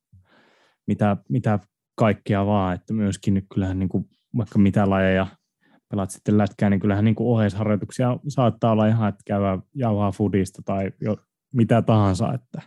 mitä, 0.86 1.16
mitä 1.28 1.58
kaikkia 1.94 2.46
vaan, 2.46 2.74
että 2.74 2.92
myöskin 2.92 3.46
kyllähän 3.54 3.78
niin 3.78 3.88
kuin 3.88 4.08
vaikka 4.36 4.58
mitä 4.58 4.90
lajeja 4.90 5.26
pelaat 5.88 6.10
sitten 6.10 6.38
lätkää, 6.38 6.70
niin 6.70 6.80
kyllähän 6.80 7.04
niin 7.04 7.14
kuin 7.14 7.28
oheisharjoituksia 7.28 8.18
saattaa 8.28 8.72
olla 8.72 8.86
ihan, 8.86 9.08
että 9.08 9.22
käydään 9.26 9.62
jauhaa 9.74 10.12
foodista 10.12 10.62
tai 10.64 10.90
mitä 11.52 11.82
tahansa. 11.82 12.32
Että. 12.34 12.62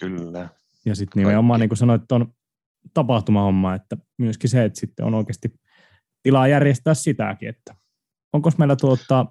Kyllä. 0.00 0.48
Ja 0.84 0.94
sitten 0.94 1.20
nimenomaan, 1.20 1.60
niin 1.60 1.68
kuin 1.68 1.78
sanoit, 1.78 2.12
on 2.12 2.34
tapahtumahomma, 2.94 3.74
että 3.74 3.96
myöskin 4.18 4.50
se, 4.50 4.64
että 4.64 4.80
sitten 4.80 5.06
on 5.06 5.14
oikeasti 5.14 5.60
tilaa 6.22 6.48
järjestää 6.48 6.94
sitäkin, 6.94 7.48
että 7.48 7.74
onko 8.32 8.50
meillä 8.58 8.76
tuota 8.76 9.26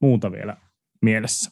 muuta 0.00 0.32
vielä 0.32 0.56
mielessä? 1.02 1.50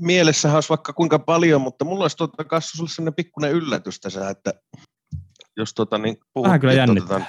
Mielessä 0.00 0.54
olisi 0.54 0.68
vaikka 0.68 0.92
kuinka 0.92 1.18
paljon, 1.18 1.60
mutta 1.60 1.84
mulla 1.84 2.04
olisi 2.04 2.16
tuota 2.16 2.44
kanssa 2.44 2.76
sulle 2.76 2.90
sellainen 2.90 3.14
pikkuinen 3.14 3.52
yllätys 3.52 4.00
tässä, 4.00 4.30
että 4.30 4.52
jos 5.56 5.74
tuota, 5.74 5.98
niin 5.98 6.16
puhuttiin, 6.34 6.60
kyllä 6.60 6.86
otetaan, 6.90 7.26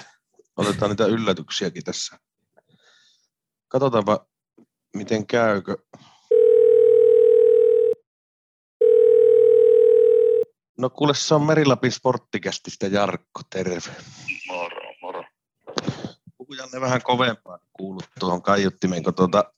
otetaan 0.57 0.89
niitä 0.91 1.05
yllätyksiäkin 1.05 1.83
tässä. 1.83 2.19
Katsotaanpa, 3.67 4.27
miten 4.95 5.27
käykö. 5.27 5.77
No 10.79 10.89
kuule, 10.89 11.13
se 11.13 11.35
on 11.35 11.43
Merilapin 11.43 11.91
sporttikästistä 11.91 12.87
Jarkko, 12.87 13.41
terve. 13.49 13.91
Moro, 14.47 14.93
moro. 15.01 15.23
Puhu 16.37 16.53
Janne 16.53 16.81
vähän 16.81 17.01
kovempaa 17.03 17.59
kuulut 17.73 18.09
tuohon 18.19 18.41
kaiuttimeen, 18.41 19.03
kun 19.03 19.13
tuota, 19.13 19.53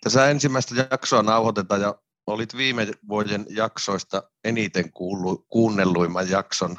tässä 0.00 0.30
ensimmäistä 0.30 0.86
jaksoa 0.90 1.22
nauhoitetaan 1.22 1.80
ja 1.80 1.94
olit 2.26 2.56
viime 2.56 2.86
vuoden 3.08 3.46
jaksoista 3.48 4.22
eniten 4.44 4.92
kuullu, 4.92 5.46
kuunnelluimman 5.48 6.30
jakson 6.30 6.76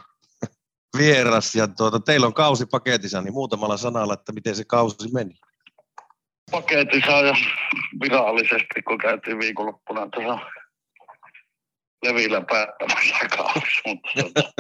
vieras. 0.97 1.55
Ja 1.55 1.67
tuota, 1.67 1.99
teillä 1.99 2.27
on 2.27 2.33
kausi 2.33 2.65
paketissa, 2.65 3.21
niin 3.21 3.33
muutamalla 3.33 3.77
sanalla, 3.77 4.13
että 4.13 4.31
miten 4.31 4.55
se 4.55 4.63
kausi 4.65 5.11
meni. 5.13 5.35
Paketissa 6.51 7.11
ja 7.11 7.33
virallisesti, 8.01 8.81
kun 8.87 8.97
käytiin 8.97 9.39
viikonloppuna 9.39 10.07
tuossa 10.09 10.39
levillä 12.03 12.41
päättämässä 12.41 13.27
kausi. 13.37 13.81
Mutta 13.85 14.09
tuota, 14.15 14.51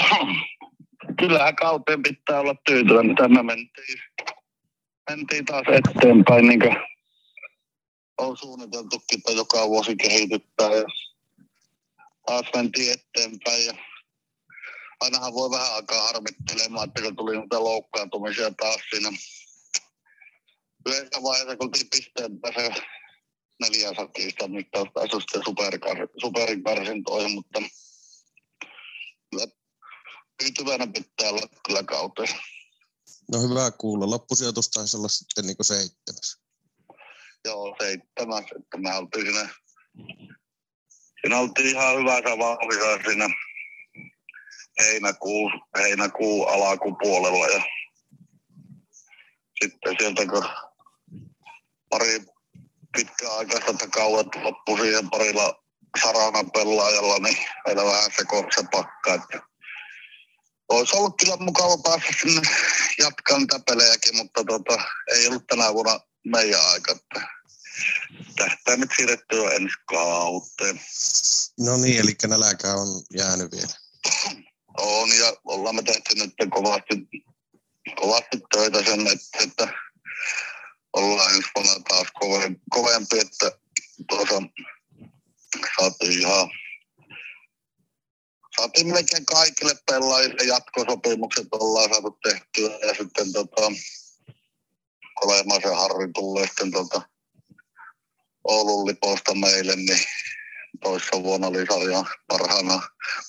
kyllähän 1.20 1.56
kauteen 1.56 2.02
pitää 2.02 2.40
olla 2.40 2.54
tyytyväinen. 2.66 3.16
Tänne 3.16 3.42
mentiin, 3.42 3.98
mentiin 5.10 5.44
taas 5.44 5.66
eteenpäin, 5.68 6.48
niin 6.48 6.60
kuin 6.60 6.76
on 8.18 8.36
suunniteltukin, 8.36 9.18
että 9.18 9.32
joka 9.32 9.68
vuosi 9.68 9.96
kehityttää 9.96 10.70
ja 10.70 10.84
taas 12.26 12.46
mentiin 12.56 12.92
eteenpäin 12.92 13.66
ja 13.66 13.74
ainahan 15.00 15.34
voi 15.34 15.50
vähän 15.50 15.74
aikaa 15.74 16.02
harmittelemaan, 16.02 16.88
että 16.88 17.02
kun 17.02 17.16
tuli 17.16 17.38
niitä 17.38 17.64
loukkaantumisia 17.64 18.50
taas 18.50 18.80
siinä 18.90 19.08
yhdessä 20.86 21.22
vaiheessa, 21.22 21.56
kun 21.56 21.66
oltiin 21.66 21.90
pisteen 21.90 22.40
päässä 22.40 22.82
neljä 23.60 23.94
sakista, 23.94 24.48
nyt 24.48 24.70
taas 24.70 24.88
päässyt 24.94 25.20
sitten 25.20 25.42
superin 26.20 26.62
karsintoihin, 26.62 27.32
mutta 27.34 27.62
kyllä 29.30 29.46
tyytyväinen 30.38 30.92
pitää 30.92 31.30
olla 31.30 31.48
kyllä 31.66 31.82
kauteen. 31.82 32.28
No 33.32 33.42
hyvä 33.48 33.70
kuulla. 33.70 34.10
Loppusijoitus 34.10 34.70
taisi 34.70 34.96
olla 34.96 35.08
sitten 35.08 35.46
niin 35.46 35.56
seitsemäs. 35.62 36.38
Joo, 37.44 37.76
seitsemäs, 37.80 38.44
että 38.60 38.78
me 38.78 38.94
oltiin 38.94 39.26
siinä, 39.26 39.48
siinä 41.20 41.38
oltiin 41.38 41.68
ihan 41.68 41.98
hyvässä 41.98 42.38
vauhdissa 42.38 43.10
siinä 43.10 43.28
heinäkuu, 44.80 45.50
heinäkuu 45.78 46.44
alakupuolella 46.44 47.46
ja 47.46 47.62
sitten 49.62 49.96
sieltä 49.98 50.26
kun 50.26 50.44
pari 51.88 52.24
pitkäaikaista 52.92 53.88
kauet 53.88 54.26
loppu 54.42 54.76
siihen 54.76 55.10
parilla 55.10 55.62
sarana 56.02 56.44
pelaajalla, 56.52 57.18
niin 57.18 57.36
meillä 57.66 57.84
vähän 57.84 58.10
se 58.16 58.24
se 58.54 58.68
pakka. 58.72 59.14
Että 59.14 59.40
olisi 60.68 60.96
ollut 60.96 61.14
kyllä 61.20 61.36
mukava 61.36 61.78
päästä 61.78 62.12
sinne 62.22 62.42
jatkaa 62.98 63.38
niitä 63.38 63.60
pelejäkin, 63.70 64.16
mutta 64.16 64.44
tota, 64.44 64.82
ei 65.14 65.26
ollut 65.26 65.46
tänä 65.46 65.74
vuonna 65.74 66.00
meidän 66.24 66.66
aika. 66.66 66.96
Tästä 68.36 68.76
nyt 68.76 68.90
siirrettyä 68.96 69.50
ensi 69.50 69.74
kauteen. 69.86 70.80
No 71.60 71.76
niin, 71.76 72.00
eli 72.00 72.16
näläkä 72.26 72.74
on 72.74 73.02
jäänyt 73.14 73.52
vielä. 73.52 73.72
On 74.78 75.08
ja 75.18 75.32
ollaan 75.44 75.74
me 75.74 75.82
tehty 75.82 76.14
nyt 76.14 76.34
kovasti, 76.50 76.94
kovasti 78.00 78.40
töitä 78.54 78.84
sen, 78.84 79.06
että, 79.06 79.38
että 79.40 79.68
ollaan 80.92 81.34
ensi 81.34 81.48
vuonna 81.54 81.72
taas 81.88 82.06
kovempi, 82.70 83.18
että 83.18 83.58
tuossa 84.08 84.42
saatiin 85.76 86.20
ihan 86.20 86.50
saatiin 88.60 88.86
melkein 88.86 89.26
kaikille 89.26 89.74
pelaajille 89.90 90.44
jatkosopimukset 90.44 91.46
ollaan 91.52 91.90
saatu 91.90 92.18
tehtyä 92.22 92.78
ja 92.86 92.94
sitten 92.94 93.32
tota, 93.32 93.72
Kolemaisen 95.20 95.76
Harri 95.76 96.12
tulee 96.14 96.46
sitten 96.46 96.70
tuolta 96.70 97.02
Oulun 98.44 98.86
liposta 98.86 99.34
meille, 99.34 99.76
niin 99.76 100.00
toissa 100.82 101.22
vuonna 101.22 101.46
oli 101.46 101.66
sarjan 101.66 102.06
parhaana 102.28 102.82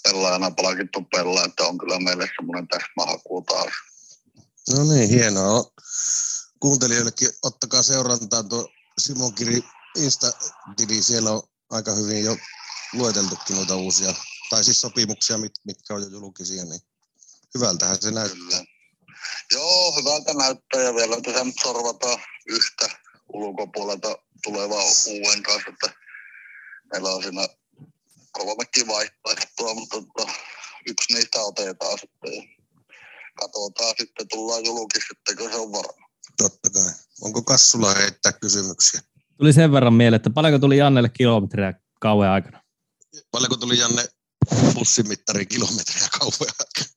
pelaajana 0.04 0.52
palkittu 0.52 1.02
pelaa, 1.02 1.46
että 1.46 1.64
on 1.64 1.78
kyllä 1.78 2.00
meille 2.00 2.30
semmoinen 2.36 2.68
täsmähaku 2.68 3.42
taas. 3.42 3.74
No 4.76 4.84
niin, 4.94 5.10
hienoa. 5.10 5.64
Kuuntelijoillekin 6.60 7.30
ottakaa 7.44 7.84
seurantaa 7.84 8.44
tuo 8.44 8.70
Simon 8.98 9.36
Kiri 9.36 9.64
Insta-tili, 9.98 11.04
siellä 11.04 11.32
on 11.32 11.42
aika 11.70 11.92
hyvin 11.92 12.24
jo 12.24 12.38
lueteltukin 12.94 13.56
noita 13.56 13.76
uusia, 13.76 14.14
tai 14.50 14.64
siis 14.64 14.82
sopimuksia, 14.82 15.38
mit, 15.38 15.52
mitkä 15.64 15.94
on 15.94 16.02
jo 16.02 16.08
julkisia, 16.08 16.66
niin 16.66 16.82
hyvältähän 17.56 18.02
se 18.02 18.12
näyttää. 18.12 18.64
Joo, 19.54 19.96
hyvältä 19.96 20.34
näyttää 20.34 20.82
ja 20.82 20.96
vielä 20.96 21.22
tässä 21.22 21.44
nyt 21.44 21.56
sorvataan 21.64 22.20
yhtä 22.50 22.90
ulkopuolelta 23.34 24.18
tulevaa 24.44 24.84
uuden 25.08 25.44
kanssa, 25.44 25.70
että 25.70 25.94
meillä 26.94 27.10
on 27.10 27.24
siinä 27.24 27.48
kolmekin 28.32 28.88
vaihtoehtoa, 28.88 29.74
mutta 29.74 30.02
tota, 30.02 30.34
yksi 30.88 31.14
niistä 31.14 31.42
otetaan 31.42 32.00
sitten 32.00 32.34
ja 32.34 32.44
katsotaan 33.40 33.94
sitten, 33.98 34.28
tullaan 34.28 34.66
julkis, 34.66 35.04
kun 35.38 35.52
se 35.52 35.56
on 35.56 35.72
varma. 35.72 36.09
Totta 36.38 36.70
kai. 36.70 36.94
Onko 37.22 37.42
Kassulla 37.42 37.94
heittää 37.94 38.32
kysymyksiä? 38.32 39.02
Tuli 39.38 39.54
sen 39.54 39.72
verran 39.72 39.94
mieleen, 39.94 40.16
että 40.16 40.30
paljonko 40.30 40.60
tuli 40.60 40.78
Jannelle 40.78 41.10
kilometriä 41.10 41.74
kauan 42.00 42.30
aikana? 42.30 42.64
Paljonko 43.32 43.58
tuli 43.58 43.78
Janne 43.78 44.06
bussimittari 44.74 45.46
kilometriä 45.46 46.08
kauan 46.20 46.34
aikana? 46.60 46.90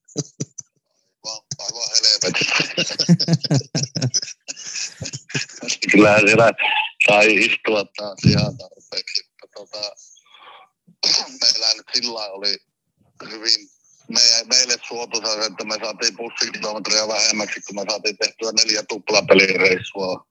aivan 1.58 1.88
helvetissä. 2.02 2.54
Kyllähän 5.92 6.20
siellä 6.20 6.52
sai 7.06 7.34
istua 7.44 7.84
taas 7.96 8.18
ihan 8.26 8.56
tarpeeksi. 8.56 9.32
Tota, 9.54 9.92
meillä 11.40 11.74
nyt 11.74 11.86
sillä 11.94 12.32
oli 12.32 12.58
hyvin 13.30 13.68
me, 14.12 14.20
meille 14.48 14.76
suotuisa, 14.88 15.44
että 15.46 15.64
me 15.64 15.78
saatiin 15.82 16.16
bussikilometriä 16.16 17.08
vähemmäksi, 17.08 17.60
kun 17.60 17.76
me 17.76 17.84
saatiin 17.90 18.18
tehtyä 18.18 18.52
neljä 18.52 18.82
tuplapelireissua. 18.88 20.26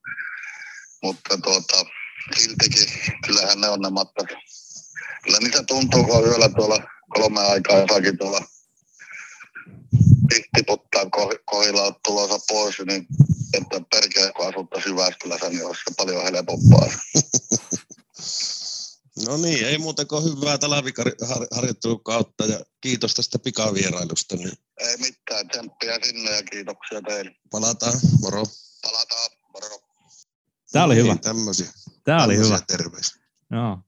Mutta 1.04 1.38
tuota, 1.38 1.86
siltikin, 2.38 2.88
kyllähän 3.26 3.62
ne 3.62 3.70
on 3.70 3.80
ne 3.80 3.90
matkat. 3.90 4.28
Kyllä 5.24 5.38
niitä 5.40 5.64
tuntuu, 5.64 6.04
kun 6.04 6.28
yöllä 6.28 6.50
tuolla 6.50 6.84
kolme 7.10 7.42
aikaa 7.42 7.78
jossakin 7.78 8.18
tuolla 8.18 8.42
pihtiputtaan 10.30 11.12
kohilla 11.46 12.00
tulossa 12.06 12.40
pois, 12.48 12.76
niin 12.86 13.08
että 13.54 13.82
perkele 13.92 14.32
kun 14.32 14.48
asuttaisi 14.48 14.90
Jyväskylässä, 14.90 15.50
niin 15.50 15.66
olisi 15.66 15.82
paljon 15.98 16.24
helpompaa. 16.24 16.88
No 19.28 19.38
niin, 19.38 19.66
ei 19.66 19.78
muuta 19.78 20.06
kuin 20.06 20.24
hyvää 20.24 20.58
talviharjoittelukautta 20.58 22.46
ja 22.46 22.60
kiitos 22.82 23.14
tästä 23.14 23.40
pikavierailusta. 23.40 24.36
Niin. 24.36 24.52
Ei 24.78 24.98
mitään, 24.98 25.48
tsemppiä 25.48 26.00
sinne 26.04 26.32
ja 26.32 26.44
kiitoksia 26.44 27.02
teille. 27.02 27.36
Palataan, 27.52 28.00
moro. 28.22 28.44
Palataan, 28.82 29.30
moro. 29.54 29.68
Tämä 30.72 30.86
oli 30.86 30.96
no 30.96 31.04
hyvä. 31.04 31.14
Niin, 31.14 31.22
tämmöisiä. 31.22 31.72
Tämä 32.04 32.24
oli 32.24 32.38
hyvä. 32.38 32.60
Terveisiä. 32.68 33.22
Joo. 33.52 33.80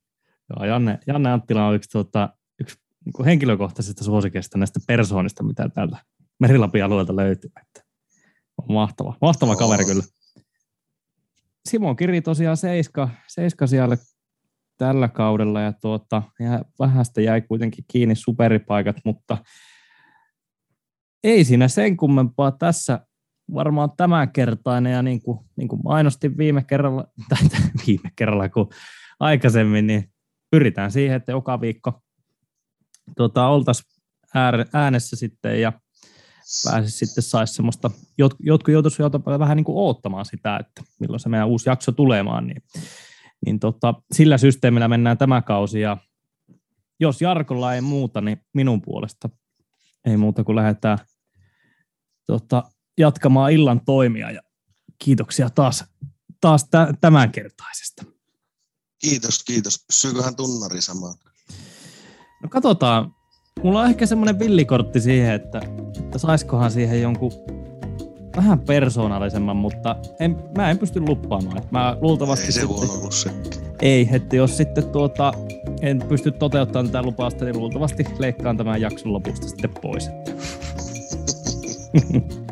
Joo 0.50 0.66
Janne, 0.66 1.00
Janne 1.08 1.32
Anttila 1.32 1.68
on 1.68 1.76
yksi, 1.76 1.90
tuota, 1.90 2.30
yksi 2.62 2.78
niin 3.06 3.14
kuin 3.14 3.26
henkilökohtaisista 3.26 4.04
suosikeista 4.04 4.58
näistä 4.58 4.80
persoonista, 4.88 5.44
mitä 5.44 5.70
täältä 5.70 5.98
Merilapin 6.40 6.84
alueelta 6.84 7.16
löytyy. 7.16 7.52
Että 7.62 7.84
on 8.58 8.74
mahtava, 8.74 9.18
mahtava 9.22 9.52
Joo. 9.52 9.60
kaveri 9.60 9.86
kyllä. 9.86 10.04
Simon 11.70 11.96
Kiri 11.96 12.22
tosiaan 12.22 12.58
seiska, 12.58 13.10
seiska 13.28 13.68
siellä 13.68 13.98
tällä 14.78 15.08
kaudella 15.08 15.62
ja 15.62 15.74
tuota, 15.82 16.24
ja 16.40 16.66
vähästä 16.80 17.22
jäi 17.22 17.42
kuitenkin 17.42 17.86
kiinni 17.88 18.16
superipaikat, 18.16 18.98
mutta 19.06 19.38
ei 21.24 21.44
siinä 21.44 21.68
sen 21.68 21.98
kummempaa. 21.98 22.52
Tässä 22.52 23.00
varmaan 23.54 23.92
tämänkertainen 23.98 24.94
ja 24.94 25.02
niin 25.02 25.22
kuin, 25.22 25.40
niin 25.56 25.68
kuin 25.68 25.82
mainostin 25.84 26.38
viime 26.38 26.64
kerralla, 26.64 27.08
tai 27.30 27.40
viime 27.88 28.12
kerralla 28.16 28.50
kun 28.50 28.70
aikaisemmin, 29.20 29.88
niin 29.88 30.12
pyritään 30.52 30.92
siihen, 30.92 31.16
että 31.16 31.32
joka 31.32 31.62
viikko 31.62 32.02
tota, 33.18 33.48
oltaisiin 33.48 33.94
äänessä 34.74 35.16
sitten 35.16 35.62
ja 35.62 35.74
pääsisi 36.66 37.06
sitten 37.06 37.24
saisi 37.24 37.54
semmoista, 37.54 37.92
jot, 38.18 38.36
jotkut 38.40 38.74
joutuisivat 38.74 39.26
vähän 39.40 39.58
niin 39.58 39.66
kuin 39.66 39.78
oottamaan 39.78 40.26
sitä, 40.26 40.58
että 40.58 40.84
milloin 41.00 41.20
se 41.20 41.30
meidän 41.30 41.48
uusi 41.48 41.70
jakso 41.70 41.92
tulemaan, 41.92 42.48
niin, 42.48 42.64
niin 43.46 43.60
tota, 43.60 43.94
sillä 44.12 44.38
systeemillä 44.38 44.88
mennään 44.88 45.18
tämä 45.18 45.42
kausi 45.42 45.80
ja 45.80 45.98
jos 47.00 47.22
Jarkolla 47.22 47.74
ei 47.74 47.82
muuta, 47.82 48.22
niin 48.22 48.42
minun 48.54 48.82
puolesta 48.82 49.30
ei 50.06 50.18
muuta 50.18 50.44
kuin 50.44 50.56
lähdetään 50.56 50.98
tota, 52.28 52.64
jatkamaan 52.98 53.52
illan 53.52 53.82
toimia 53.86 54.32
ja 54.32 54.42
kiitoksia 55.04 55.50
taas, 55.50 55.84
taas 56.42 56.68
tä- 56.70 56.94
tämänkertaisesta. 57.02 58.04
Kiitos, 59.00 59.44
kiitos. 59.44 59.86
Pysyyköhän 59.88 60.36
tunnari 60.36 60.82
samaan? 60.82 61.16
No 62.44 62.50
katsotaan. 62.50 63.16
Mulla 63.64 63.82
on 63.82 63.90
ehkä 63.90 64.06
semmoinen 64.06 64.40
villikortti 64.40 65.00
siihen, 65.00 65.34
että, 65.34 65.62
että 66.00 66.18
saiskohan 66.18 66.72
siihen 66.72 67.02
jonkun 67.02 67.32
vähän 68.36 68.60
persoonallisemman, 68.60 69.56
mutta 69.56 69.96
en, 70.20 70.38
mä 70.58 70.72
en 70.72 70.78
pysty 70.78 71.00
luppaamaan. 71.00 71.58
Että 71.58 71.70
Mä 71.72 71.98
luultavasti 72.02 72.46
Ei 72.46 72.52
se 72.52 72.60
sitten, 72.60 72.76
huono 72.78 72.94
ollut 72.94 73.14
ei, 73.82 74.10
että 74.12 74.36
jos 74.36 74.58
sitten 74.58 74.90
tuota, 74.90 75.34
en 75.82 76.04
pysty 76.10 76.32
toteuttamaan 76.32 76.86
tätä 76.86 77.04
lupausta, 77.04 77.46
niin 77.46 77.58
luultavasti 77.58 78.06
leikkaan 78.20 78.58
tämän 78.58 78.82
jakson 78.82 79.14
lopusta 79.14 79.48
sitten 79.48 79.72
pois. 79.82 80.10